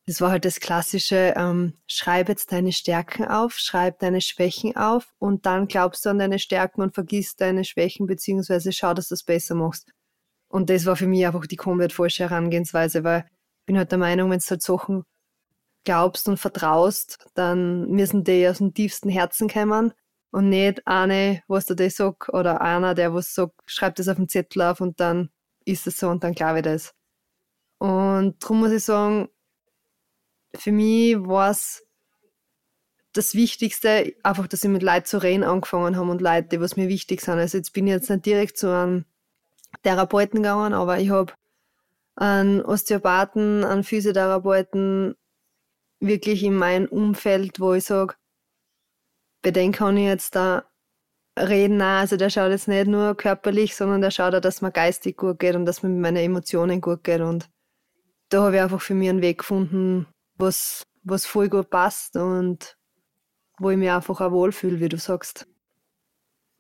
das 0.08 0.22
war 0.22 0.32
halt 0.32 0.46
das 0.46 0.60
klassische, 0.60 1.34
ähm, 1.36 1.74
schreib 1.88 2.30
jetzt 2.30 2.52
deine 2.52 2.72
Stärken 2.72 3.26
auf, 3.26 3.54
schreib 3.54 4.00
deine 4.00 4.22
Schwächen 4.22 4.76
auf 4.76 5.14
und 5.18 5.46
dann 5.48 5.68
glaubst 5.68 6.06
du 6.06 6.10
an 6.10 6.20
deine 6.20 6.38
Stärken 6.38 6.82
und 6.82 6.94
vergisst 6.94 7.42
deine 7.42 7.64
Schwächen, 7.64 8.06
beziehungsweise 8.06 8.72
schau, 8.72 8.94
dass 8.94 9.08
du 9.08 9.16
es 9.16 9.24
besser 9.24 9.56
machst. 9.56 9.92
Und 10.48 10.70
das 10.70 10.86
war 10.86 10.96
für 10.96 11.08
mich 11.08 11.26
einfach 11.26 11.48
die 11.48 11.56
komplett 11.56 11.94
falsche 11.94 12.30
Herangehensweise, 12.30 13.04
weil 13.04 13.26
ich 13.62 13.66
bin 13.66 13.78
halt 13.78 13.92
der 13.92 13.98
Meinung, 13.98 14.30
wenn 14.30 14.40
du 14.40 14.46
halt 14.46 14.62
Sachen 14.62 15.04
glaubst 15.86 16.28
und 16.28 16.38
vertraust, 16.38 17.30
dann 17.36 17.90
müssen 17.90 18.24
die 18.24 18.48
aus 18.48 18.58
dem 18.58 18.74
tiefsten 18.74 19.10
Herzen 19.10 19.48
kommen 19.48 19.94
und 20.32 20.50
nicht 20.50 20.86
eine, 20.86 21.42
was 21.48 21.66
der 21.68 21.78
das 21.78 21.96
sagt, 21.96 22.30
oder 22.34 22.62
einer, 22.62 22.94
der 22.94 23.14
was 23.14 23.34
sagt, 23.34 23.54
schreibt 23.66 24.00
das 24.00 24.10
auf 24.10 24.18
den 24.18 24.28
Zettel 24.28 24.64
auf 24.64 24.82
und 24.82 25.00
dann 25.00 25.30
ist 25.64 25.88
es 25.88 25.98
so 25.98 26.10
und 26.10 26.24
dann 26.24 26.34
glaube 26.34 26.60
ich 26.60 26.66
das. 26.66 26.94
Und 27.78 28.42
darum 28.42 28.60
muss 28.60 28.72
ich 28.72 28.84
sagen, 28.84 29.30
für 30.56 30.72
mich 30.72 31.16
war 31.18 31.52
es 31.52 31.86
das 33.14 33.34
Wichtigste, 33.34 34.14
einfach, 34.24 34.48
dass 34.48 34.64
ich 34.64 34.70
mit 34.70 34.84
Leuten 34.84 35.06
zu 35.06 35.22
reden 35.22 35.44
angefangen 35.44 35.96
habe 35.96 36.12
und 36.12 36.22
Leute, 36.22 36.50
die 36.50 36.60
was 36.60 36.76
mir 36.76 36.90
wichtig 36.90 37.22
sind. 37.22 37.40
Also 37.40 37.58
jetzt 37.58 37.72
bin 37.72 37.88
ich 37.88 37.94
jetzt 37.94 38.10
nicht 38.10 38.26
direkt 38.26 38.58
zu 38.58 38.70
einem 38.70 39.06
Therapeuten 39.84 40.42
gegangen, 40.42 40.74
aber 40.74 41.00
ich 41.00 41.10
habe 41.10 41.34
einen 42.16 42.62
Osteopathen, 42.62 43.64
einen 43.64 43.84
Physiotherapeuten 43.84 45.16
wirklich 46.08 46.44
in 46.44 46.56
meinem 46.56 46.88
Umfeld, 46.88 47.60
wo 47.60 47.74
ich 47.74 47.86
sage, 47.86 48.16
bei 49.42 49.52
dem 49.52 49.72
kann 49.72 49.98
ich 49.98 50.06
jetzt 50.06 50.36
da 50.36 50.66
reden. 51.38 51.78
Nein, 51.78 52.02
also 52.02 52.18
der 52.18 52.30
schaut 52.30 52.52
jetzt 52.52 52.68
nicht 52.68 52.88
nur 52.88 53.16
körperlich, 53.16 53.76
sondern 53.76 54.02
der 54.02 54.12
schaut 54.12 54.34
auch, 54.34 54.42
dass 54.42 54.62
mir 54.62 54.72
geistig 54.72 55.18
gut 55.18 55.40
geht 55.40 55.56
und 55.56 55.66
dass 55.66 55.84
mir 55.84 55.90
mit 55.90 56.02
meinen 56.02 56.18
Emotionen 56.18 56.82
gut 56.82 57.04
geht. 57.04 57.22
Und 57.22 57.50
da 58.30 58.44
habe 58.44 58.56
ich 58.56 58.62
einfach 58.62 58.82
für 58.82 58.96
mich 58.96 59.10
einen 59.10 59.22
Weg 59.22 59.40
gefunden, 59.40 60.08
was, 60.38 60.84
was 61.04 61.26
voll 61.26 61.50
gut 61.50 61.70
passt 61.70 62.16
und 62.16 62.78
wo 63.60 63.70
ich 63.70 63.78
mich 63.78 63.90
einfach 63.90 64.20
auch 64.20 64.32
wohlfühle, 64.32 64.80
wie 64.80 64.90
du 64.90 64.98
sagst. 64.98 65.48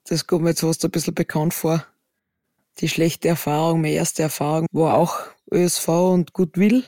Das 0.08 0.28
kommt 0.28 0.44
mir 0.44 0.50
jetzt 0.50 0.62
fast 0.62 0.86
ein 0.86 0.92
bisschen 0.92 1.16
bekannt 1.16 1.54
vor. 1.54 1.86
Die 2.78 2.90
schlechte 2.90 3.28
Erfahrung, 3.28 3.82
meine 3.82 3.96
erste 3.96 4.24
Erfahrung, 4.24 4.68
war 4.72 4.96
auch 4.96 5.22
ÖSV 5.52 5.88
und 5.88 6.34
Goodwill. 6.34 6.84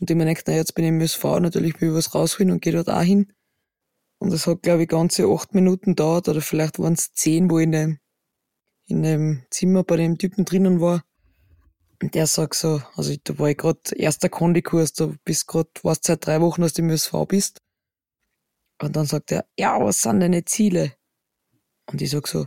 Und 0.00 0.10
ich 0.10 0.16
mir 0.16 0.26
gedacht, 0.26 0.44
na, 0.46 0.54
jetzt 0.54 0.74
bin 0.74 0.84
ich 0.84 0.90
im 0.90 1.00
ÖSV, 1.00 1.24
natürlich 1.40 1.80
will 1.80 1.90
ich 1.90 1.94
was 1.94 2.14
rausholen 2.14 2.52
und 2.52 2.62
gehe 2.62 2.72
dort 2.72 2.88
auch 2.88 3.02
hin. 3.02 3.32
Und 4.18 4.32
es 4.32 4.46
hat, 4.46 4.62
glaube 4.62 4.82
ich, 4.82 4.88
ganze 4.88 5.26
acht 5.26 5.54
Minuten 5.54 5.94
dauert 5.96 6.28
oder 6.28 6.40
vielleicht 6.40 6.78
waren 6.78 6.94
es 6.94 7.12
zehn, 7.12 7.50
wo 7.50 7.58
ich 7.58 7.64
in 7.64 7.72
dem, 7.72 7.98
in 8.86 9.02
dem 9.02 9.42
Zimmer 9.50 9.84
bei 9.84 9.96
dem 9.96 10.18
Typen 10.18 10.44
drinnen 10.44 10.80
war. 10.80 11.04
Und 12.00 12.14
der 12.14 12.26
sagt 12.26 12.54
so, 12.54 12.80
also 12.94 13.14
da 13.24 13.38
war 13.38 13.50
ich 13.50 13.56
gerade 13.56 13.80
erster 13.96 14.28
Kondikurs, 14.28 14.92
du 14.92 15.16
bist 15.24 15.46
gerade, 15.48 15.70
warst 15.82 16.04
seit 16.04 16.26
drei 16.26 16.40
Wochen, 16.40 16.62
dass 16.62 16.74
du 16.74 16.82
im 16.82 16.90
ÖSV 16.90 17.12
bist. 17.26 17.60
Und 18.80 18.94
dann 18.94 19.06
sagt 19.06 19.32
er, 19.32 19.46
ja, 19.58 19.82
was 19.82 20.02
sind 20.02 20.20
deine 20.20 20.44
Ziele? 20.44 20.92
Und 21.90 22.00
ich 22.00 22.10
sag 22.10 22.28
so, 22.28 22.46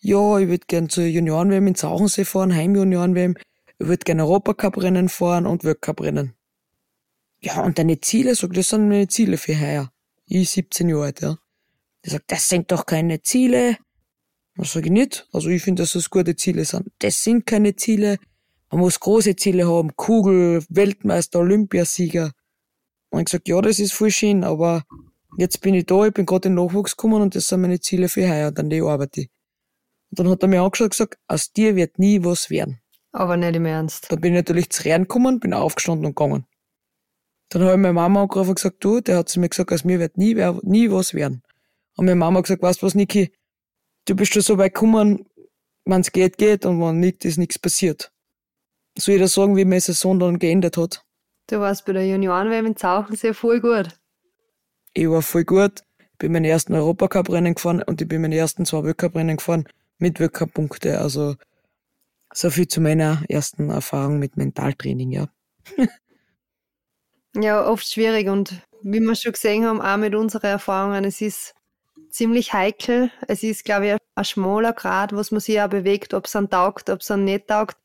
ja, 0.00 0.38
ich 0.38 0.48
würde 0.48 0.66
gern 0.66 0.88
zur 0.88 1.04
Junioren-WM 1.04 1.68
in 1.68 1.74
Zauchensee 1.74 2.24
fahren, 2.24 2.54
Heim-Junioren-WM, 2.54 3.36
ich 3.78 3.86
würde 3.86 4.04
gern 4.04 4.20
Europacup-Rennen 4.20 5.08
fahren 5.08 5.46
und 5.46 5.62
Weltcup-Rennen. 5.62 6.34
Ja, 7.40 7.62
und 7.62 7.78
deine 7.78 8.00
Ziele? 8.00 8.34
Sag, 8.34 8.52
das 8.52 8.70
sind 8.70 8.88
meine 8.88 9.08
Ziele 9.08 9.38
für 9.38 9.58
heuer. 9.58 9.92
Ich 10.26 10.50
17 10.50 10.88
Jahre 10.88 11.04
alt, 11.04 11.20
ja. 11.20 11.38
Der 12.04 12.12
sagt, 12.12 12.30
das 12.32 12.48
sind 12.48 12.70
doch 12.70 12.86
keine 12.86 13.22
Ziele. 13.22 13.78
Das 14.56 14.72
sage 14.72 14.86
ich 14.86 14.92
nicht. 14.92 15.28
Also 15.32 15.48
ich 15.48 15.62
finde, 15.62 15.82
dass 15.82 15.92
das 15.92 16.10
gute 16.10 16.34
Ziele 16.34 16.64
sind. 16.64 16.90
Das 16.98 17.22
sind 17.22 17.46
keine 17.46 17.76
Ziele. 17.76 18.18
Man 18.70 18.80
muss 18.80 18.98
große 19.00 19.36
Ziele 19.36 19.68
haben. 19.68 19.94
Kugel, 19.96 20.64
Weltmeister, 20.68 21.38
Olympiasieger. 21.38 22.32
Und 23.10 23.20
ich 23.20 23.24
gesagt, 23.26 23.48
ja, 23.48 23.60
das 23.60 23.78
ist 23.78 23.94
voll 23.94 24.10
schön, 24.10 24.44
aber 24.44 24.84
jetzt 25.38 25.60
bin 25.60 25.74
ich 25.74 25.86
da, 25.86 26.04
ich 26.04 26.12
bin 26.12 26.26
gerade 26.26 26.48
in 26.48 26.56
den 26.56 26.64
Nachwuchs 26.64 26.96
gekommen 26.96 27.22
und 27.22 27.34
das 27.34 27.48
sind 27.48 27.62
meine 27.62 27.80
Ziele 27.80 28.08
für 28.08 28.28
heuer 28.28 28.48
und 28.48 28.58
an 28.58 28.68
die 28.68 28.82
arbeite 28.82 29.22
ich. 29.22 29.30
Und 30.10 30.18
dann 30.18 30.28
hat 30.28 30.42
er 30.42 30.48
mir 30.48 30.62
angeschaut 30.62 30.86
und 30.86 30.90
gesagt, 30.90 31.18
aus 31.26 31.52
dir 31.52 31.76
wird 31.76 31.98
nie 31.98 32.22
was 32.24 32.50
werden. 32.50 32.80
Aber 33.12 33.36
nicht 33.36 33.56
im 33.56 33.64
Ernst. 33.64 34.10
Dann 34.10 34.20
bin 34.20 34.34
ich 34.34 34.40
natürlich 34.40 34.70
zu 34.70 34.84
Rehren 34.84 35.02
gekommen, 35.02 35.40
bin 35.40 35.54
aufgestanden 35.54 36.06
und 36.06 36.16
gegangen. 36.16 36.46
Dann 37.50 37.62
habe 37.62 37.72
ich 37.72 37.78
meine 37.78 37.94
Mama 37.94 38.22
angerufen 38.22 38.50
und 38.50 38.54
gesagt, 38.56 38.84
du, 38.84 39.00
der 39.00 39.18
hat 39.18 39.28
zu 39.28 39.40
mir 39.40 39.48
gesagt, 39.48 39.72
aus 39.72 39.84
mir 39.84 39.98
wird 39.98 40.18
nie, 40.18 40.34
nie 40.62 40.90
was 40.90 41.14
werden. 41.14 41.42
Und 41.96 42.04
meine 42.04 42.16
Mama 42.16 42.38
hat 42.38 42.44
gesagt, 42.44 42.62
weißt 42.62 42.82
du 42.82 42.86
was, 42.86 42.94
Niki, 42.94 43.32
du 44.06 44.14
bist 44.14 44.32
schon 44.34 44.42
so 44.42 44.58
weit 44.58 44.74
gekommen, 44.74 45.26
wenn's 45.84 46.12
geht, 46.12 46.38
geht 46.38 46.66
und 46.66 46.80
wenn 46.80 47.00
nicht, 47.00 47.24
ist 47.24 47.38
nichts 47.38 47.58
passiert. 47.58 48.12
Soll 48.98 49.14
ich 49.14 49.20
dir 49.20 49.28
sagen, 49.28 49.56
wie 49.56 49.64
meine 49.64 49.80
Saison 49.80 50.18
dann 50.18 50.38
geendet 50.38 50.76
hat? 50.76 51.04
Du 51.46 51.60
warst 51.60 51.86
bei 51.86 51.92
der 51.94 52.06
Junioren-WM 52.06 52.66
in 52.66 52.76
Zauchensee 52.76 53.32
voll 53.32 53.60
gut. 53.60 53.88
Ich 54.92 55.08
war 55.08 55.22
voll 55.22 55.44
gut, 55.44 55.82
ich 55.98 56.18
bin 56.18 56.32
meinen 56.32 56.44
ersten 56.44 56.74
Europacup-Rennen 56.74 57.54
gefahren 57.54 57.82
und 57.82 58.02
ich 58.02 58.08
bin 58.08 58.20
meine 58.20 58.36
ersten 58.36 58.66
zwei 58.66 58.84
Weltcup-Rennen 58.84 59.38
gefahren 59.38 59.66
mit 59.98 60.20
Weltcup-Punkte. 60.20 61.00
Also 61.00 61.36
So 62.32 62.50
viel 62.50 62.68
zu 62.68 62.80
meiner 62.80 63.22
ersten 63.28 63.70
Erfahrung 63.70 64.18
mit 64.18 64.36
Mentaltraining, 64.36 65.10
ja. 65.12 65.28
ja, 67.34 67.66
oft 67.66 67.86
schwierig 67.86 68.28
und 68.28 68.54
wie 68.82 69.00
wir 69.00 69.14
schon 69.14 69.32
gesehen 69.32 69.64
haben, 69.64 69.80
auch 69.80 69.96
mit 69.96 70.14
unseren 70.14 70.46
Erfahrungen, 70.46 71.04
es 71.04 71.20
ist 71.20 71.54
ziemlich 72.10 72.52
heikel. 72.52 73.10
Es 73.26 73.42
ist, 73.42 73.64
glaube 73.64 73.86
ich, 73.88 73.96
ein 74.14 74.24
schmaler 74.24 74.72
Grad, 74.72 75.12
was 75.12 75.30
man 75.30 75.40
sich 75.40 75.60
auch 75.60 75.68
bewegt, 75.68 76.14
ob 76.14 76.26
es 76.26 76.36
an 76.36 76.50
taugt, 76.50 76.90
ob 76.90 77.00
es 77.00 77.10
an 77.10 77.24
nicht 77.24 77.48
taugt. 77.48 77.76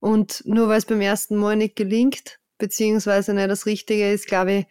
Und 0.00 0.42
nur 0.46 0.68
weil 0.68 0.78
es 0.78 0.86
beim 0.86 1.00
ersten 1.00 1.36
Mal 1.36 1.56
nicht 1.56 1.76
gelingt, 1.76 2.38
beziehungsweise 2.58 3.34
nicht 3.34 3.50
das 3.50 3.66
Richtige 3.66 4.12
ist, 4.12 4.26
glaube 4.26 4.52
ich, 4.52 4.66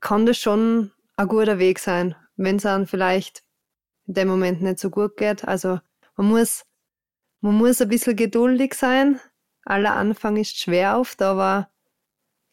kann 0.00 0.26
das 0.26 0.38
schon 0.38 0.92
ein 1.16 1.28
guter 1.28 1.58
Weg 1.58 1.78
sein, 1.78 2.14
wenn 2.36 2.56
es 2.56 2.64
dann 2.64 2.86
vielleicht 2.86 3.42
in 4.06 4.14
dem 4.14 4.28
Moment 4.28 4.62
nicht 4.62 4.78
so 4.78 4.90
gut 4.90 5.16
geht. 5.16 5.44
Also 5.44 5.80
man 6.16 6.28
muss, 6.28 6.64
man 7.40 7.54
muss 7.54 7.80
ein 7.80 7.88
bisschen 7.88 8.16
geduldig 8.16 8.74
sein. 8.74 9.20
Aller 9.64 9.94
Anfang 9.94 10.36
ist 10.36 10.58
schwer 10.58 10.98
oft, 10.98 11.22
aber 11.22 11.70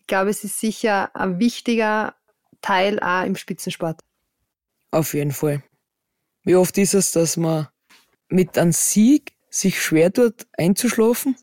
ich 0.04 0.08
glaube, 0.08 0.32
es 0.32 0.44
ist 0.44 0.60
sicher 0.60 1.16
ein 1.16 1.40
wichtiger 1.40 2.14
Teil 2.60 3.00
auch 3.00 3.24
im 3.24 3.38
Spitzensport. 3.38 4.02
Auf 4.92 5.14
jeden 5.14 5.32
Fall. 5.32 5.64
Wie 6.44 6.56
oft 6.56 6.78
ist 6.78 6.94
es, 6.94 7.12
dass 7.12 7.38
man 7.38 7.70
mit 8.28 8.58
einem 8.58 8.74
Sieg 8.74 9.32
sich 9.50 9.82
schwer 9.82 10.12
tut, 10.12 10.46
einzuschlafen? 10.58 11.38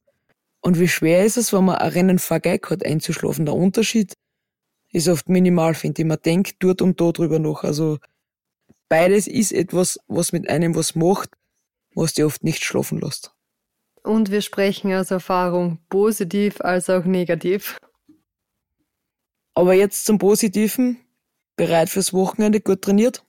Und 0.60 0.78
wie 0.78 0.88
schwer 0.88 1.24
ist 1.24 1.38
es, 1.38 1.54
wenn 1.54 1.64
man 1.64 1.76
ein 1.76 1.90
Rennen 1.90 2.18
vergeigt 2.18 2.68
hat, 2.68 2.84
einzuschlafen? 2.84 3.46
Der 3.46 3.54
Unterschied 3.54 4.12
ist 4.92 5.08
oft 5.08 5.30
minimal, 5.30 5.72
finde 5.72 6.02
ich. 6.02 6.08
Man 6.08 6.18
denkt 6.22 6.56
dort 6.58 6.82
und 6.82 7.00
da 7.00 7.12
drüber 7.12 7.38
noch. 7.38 7.64
Also 7.64 7.98
beides 8.90 9.26
ist 9.26 9.52
etwas, 9.52 9.98
was 10.06 10.32
mit 10.32 10.50
einem 10.50 10.74
was 10.74 10.94
macht, 10.94 11.30
was 11.94 12.12
dir 12.12 12.26
oft 12.26 12.44
nicht 12.44 12.62
schlafen 12.62 13.00
lässt. 13.00 13.32
Und 14.02 14.30
wir 14.30 14.42
sprechen 14.42 14.92
aus 14.92 15.10
Erfahrung, 15.10 15.78
positiv 15.88 16.60
als 16.60 16.90
auch 16.90 17.04
negativ. 17.04 17.78
Aber 19.54 19.74
jetzt 19.74 20.04
zum 20.06 20.18
Positiven. 20.18 20.98
Bereit 21.56 21.90
fürs 21.90 22.12
Wochenende, 22.12 22.60
gut 22.60 22.82
trainiert? 22.82 23.24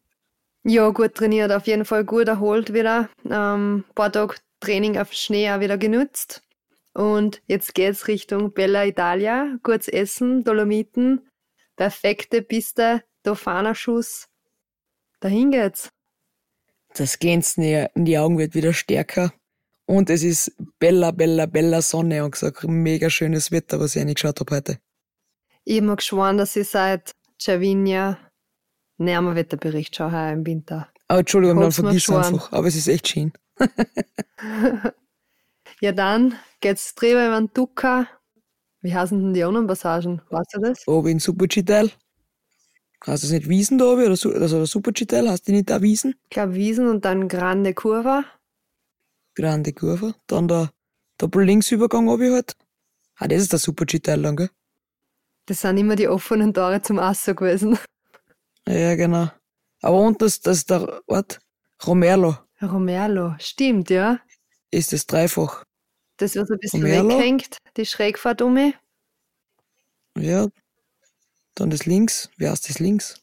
Ja, 0.64 0.90
gut 0.90 1.16
trainiert, 1.16 1.52
auf 1.52 1.68
jeden 1.68 1.86
Fall 1.86 2.06
gut 2.06 2.28
erholt 2.28 2.74
wieder. 2.74 3.10
Ähm, 3.26 3.84
ein 3.90 3.94
paar 3.96 4.12
Tage 4.12 4.36
Training 4.60 4.98
auf 4.98 5.12
Schnee 5.12 5.52
auch 5.52 5.60
wieder 5.60 5.78
genutzt. 5.78 6.44
Und 6.94 7.42
jetzt 7.48 7.74
geht's 7.74 8.08
Richtung 8.08 8.54
Bella 8.54 8.86
Italia. 8.86 9.58
Kurz 9.64 9.88
essen, 9.88 10.44
Dolomiten, 10.44 11.28
perfekte 11.76 12.42
Piste, 12.42 13.04
Dofana-Schuss. 13.24 14.28
Dahin 15.20 15.52
geht's. 15.52 15.90
Das 16.94 17.20
Glänzen 17.20 17.64
in 17.64 18.06
die 18.06 18.18
Augen 18.18 18.38
wird 18.38 18.54
wieder 18.54 18.74
stärker. 18.74 19.34
Und 19.86 20.10
es 20.10 20.24
ist 20.24 20.54
bella, 20.80 21.12
bella, 21.12 21.46
bella 21.48 21.82
Sonne 21.82 22.24
und 22.24 22.32
gesagt, 22.32 22.64
mega 22.66 23.10
schönes 23.10 23.52
Wetter, 23.52 23.80
was 23.80 23.96
ich 23.96 24.02
angeschaut 24.02 24.40
habe 24.40 24.56
heute. 24.56 24.80
Ich 25.72 25.78
habe 25.78 25.88
mir 25.88 25.96
geschworen, 25.96 26.38
dass 26.38 26.58
ich 26.58 26.68
seit 26.68 27.16
Cervinia 27.40 28.18
näher 28.98 29.36
Wetterbericht 29.36 29.96
schaue 29.96 30.12
heuer 30.12 30.34
im 30.34 30.46
Winter. 30.46 30.90
Oh, 31.08 31.16
Entschuldigung, 31.16 31.62
dann 31.62 31.72
vergiss 31.72 32.10
einfach. 32.10 32.52
Aber 32.52 32.68
es 32.68 32.76
ist 32.76 32.90
echt 32.90 33.08
schön. 33.08 33.32
ja, 35.80 35.94
dann 35.94 36.36
geht's 36.60 36.94
drüber 36.94 37.26
über 37.26 37.40
den 37.40 37.54
Duca. 37.54 38.06
Wie 38.82 38.94
heißen 38.94 39.18
denn 39.18 39.34
die 39.34 39.46
anderen 39.46 39.66
Passagen? 39.66 40.22
Weißt 40.30 40.56
du 40.56 40.60
das? 40.60 40.86
Oben 40.90 41.08
in. 41.08 41.20
Hast 41.20 41.32
du 43.24 43.28
das 43.28 43.32
nicht 43.32 43.48
Wiesen 43.48 43.78
da 43.78 43.86
oben? 43.86 44.02
Oder, 44.02 44.42
also 44.42 44.58
der 44.58 44.66
Super-G-Teil? 44.66 45.30
Hast 45.30 45.48
du 45.48 45.54
nicht 45.54 45.70
da 45.70 45.82
Wiesen? 45.82 46.16
Ich 46.26 46.32
glaube 46.32 46.56
Wiesen 46.56 46.90
und 46.90 47.06
dann 47.06 47.30
Grande 47.30 47.74
Curva. 47.74 48.26
Grande 49.36 49.72
Kurve. 49.72 50.16
Dann 50.28 50.50
der 50.50 50.74
Doppel-Links-Übergang 51.18 52.10
oben 52.10 52.34
halt. 52.34 52.58
Ah, 53.16 53.30
das 53.30 53.44
ist 53.44 53.54
der 53.54 53.60
Super-G-Teil 53.60 54.22
dann, 54.22 54.36
gell? 54.36 54.50
Das 55.46 55.62
sind 55.62 55.78
immer 55.78 55.96
die 55.96 56.08
offenen 56.08 56.54
Tore 56.54 56.82
zum 56.82 57.00
Asso 57.00 57.36
gewesen. 57.36 57.78
Ja, 58.68 58.96
genau. 58.96 59.30
Aber 59.82 59.98
unten 60.00 60.26
ist 60.26 60.46
das 60.46 60.66
der 60.66 61.02
Ort 61.08 61.40
Romerlo. 61.86 62.38
Romerlo, 62.62 63.36
stimmt, 63.40 63.90
ja. 63.90 64.20
Ist 64.70 64.94
das 64.94 65.08
dreifach. 65.08 65.64
Das, 66.18 66.36
was 66.36 66.50
ein 66.52 66.60
bisschen 66.60 66.84
Romerlo. 66.84 67.18
weghängt, 67.18 67.58
die 67.76 67.86
Schrägfahrt 67.86 68.42
um 68.42 68.54
mich. 68.54 68.76
Ja. 70.18 70.48
Dann 71.56 71.70
das 71.70 71.86
links. 71.86 72.30
Wie 72.38 72.48
heißt 72.48 72.70
das 72.70 72.80
links? 72.80 73.20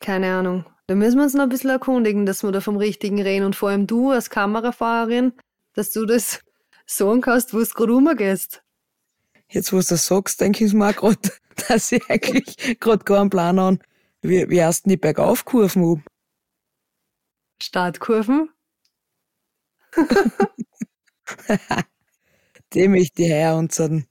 Keine 0.00 0.34
Ahnung. 0.34 0.64
Da 0.86 0.94
müssen 0.94 1.18
wir 1.18 1.24
uns 1.24 1.34
noch 1.34 1.44
ein 1.44 1.48
bisschen 1.48 1.70
erkundigen, 1.70 2.26
dass 2.26 2.42
wir 2.42 2.50
da 2.50 2.60
vom 2.60 2.76
Richtigen 2.76 3.20
reden. 3.20 3.46
Und 3.46 3.54
vor 3.56 3.68
allem 3.68 3.86
du 3.86 4.10
als 4.10 4.30
Kamerafahrerin, 4.30 5.32
dass 5.74 5.92
du 5.92 6.06
das 6.06 6.40
sagen 6.86 7.20
kannst, 7.20 7.54
wo 7.54 7.60
es 7.60 7.74
gerade 7.74 7.94
umgehst. 7.94 8.62
Jetzt, 9.52 9.72
wo 9.72 9.78
du 9.78 9.84
das 9.86 10.06
sagst, 10.06 10.40
denke 10.40 10.64
ich 10.64 10.72
mir 10.72 10.94
gerade, 10.94 11.30
dass 11.68 11.92
ich 11.92 12.02
eigentlich 12.08 12.80
gerade 12.80 13.04
keinen 13.04 13.30
Plan 13.30 13.60
habe, 13.60 13.78
wie, 14.22 14.48
wie 14.48 14.62
hast 14.62 14.86
du 14.86 14.90
die 14.90 14.96
Bergaufkurven 14.96 15.82
um? 15.82 16.02
Startkurven? 17.60 18.48
die 22.72 22.88
möchte 22.88 23.22
ich 23.22 23.28
her 23.28 23.56
unseren 23.56 24.06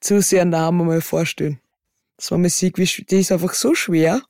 Zusehern 0.00 0.50
da 0.50 0.72
mal 0.72 1.02
vorstellen. 1.02 1.60
Das 2.16 2.30
war 2.30 2.38
Musik, 2.38 2.76
die 2.76 3.20
ist 3.20 3.32
einfach 3.32 3.52
so 3.52 3.74
schwer. 3.74 4.22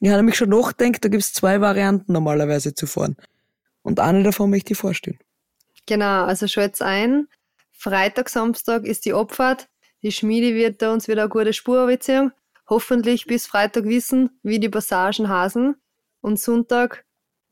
Ich 0.00 0.08
habe 0.08 0.18
nämlich 0.18 0.36
schon 0.36 0.50
nachgedacht, 0.50 1.04
da 1.04 1.08
gibt 1.08 1.24
es 1.24 1.32
zwei 1.32 1.60
Varianten 1.60 2.12
normalerweise 2.12 2.74
zu 2.74 2.86
fahren. 2.86 3.16
Und 3.82 3.98
eine 3.98 4.22
davon 4.22 4.50
möchte 4.50 4.74
ich 4.74 4.78
vorstellen. 4.78 5.18
Genau, 5.86 6.24
also 6.24 6.46
schätz 6.46 6.80
ein, 6.80 7.28
Freitag, 7.72 8.28
Samstag 8.28 8.84
ist 8.84 9.04
die 9.04 9.12
Abfahrt. 9.12 9.68
Die 10.02 10.12
Schmiede 10.12 10.54
wird 10.54 10.82
da 10.82 10.92
uns 10.92 11.08
wieder 11.08 11.22
eine 11.22 11.30
gute 11.30 11.52
Spurbeziehung. 11.52 12.32
Hoffentlich 12.68 13.26
bis 13.26 13.46
Freitag 13.46 13.84
wissen, 13.84 14.38
wie 14.42 14.58
die 14.58 14.68
Passagen 14.68 15.28
hasen. 15.28 15.76
Und 16.20 16.40
Sonntag 16.40 17.04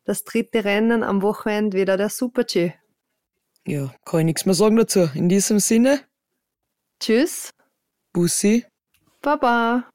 das 0.05 0.25
dritte 0.25 0.65
Rennen 0.65 1.03
am 1.03 1.23
Wochenende 1.23 1.79
wieder 1.79 1.97
der 1.97 2.11
Super-G. 2.11 2.73
Ja, 3.67 3.95
kann 4.05 4.21
ich 4.21 4.27
nichts 4.27 4.47
mehr 4.47 4.55
sagen 4.55 4.77
dazu. 4.77 5.09
In 5.15 5.29
diesem 5.29 5.59
Sinne. 5.59 6.01
Tschüss. 7.01 7.51
Bussi. 8.13 8.67
Baba. 9.23 9.89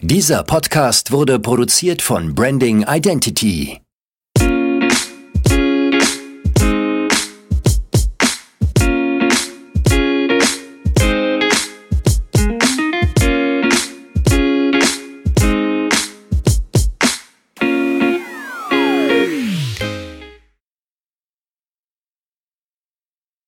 Dieser 0.00 0.42
Podcast 0.44 1.12
wurde 1.12 1.38
produziert 1.38 2.00
von 2.00 2.34
Branding 2.34 2.86
Identity. 2.88 3.82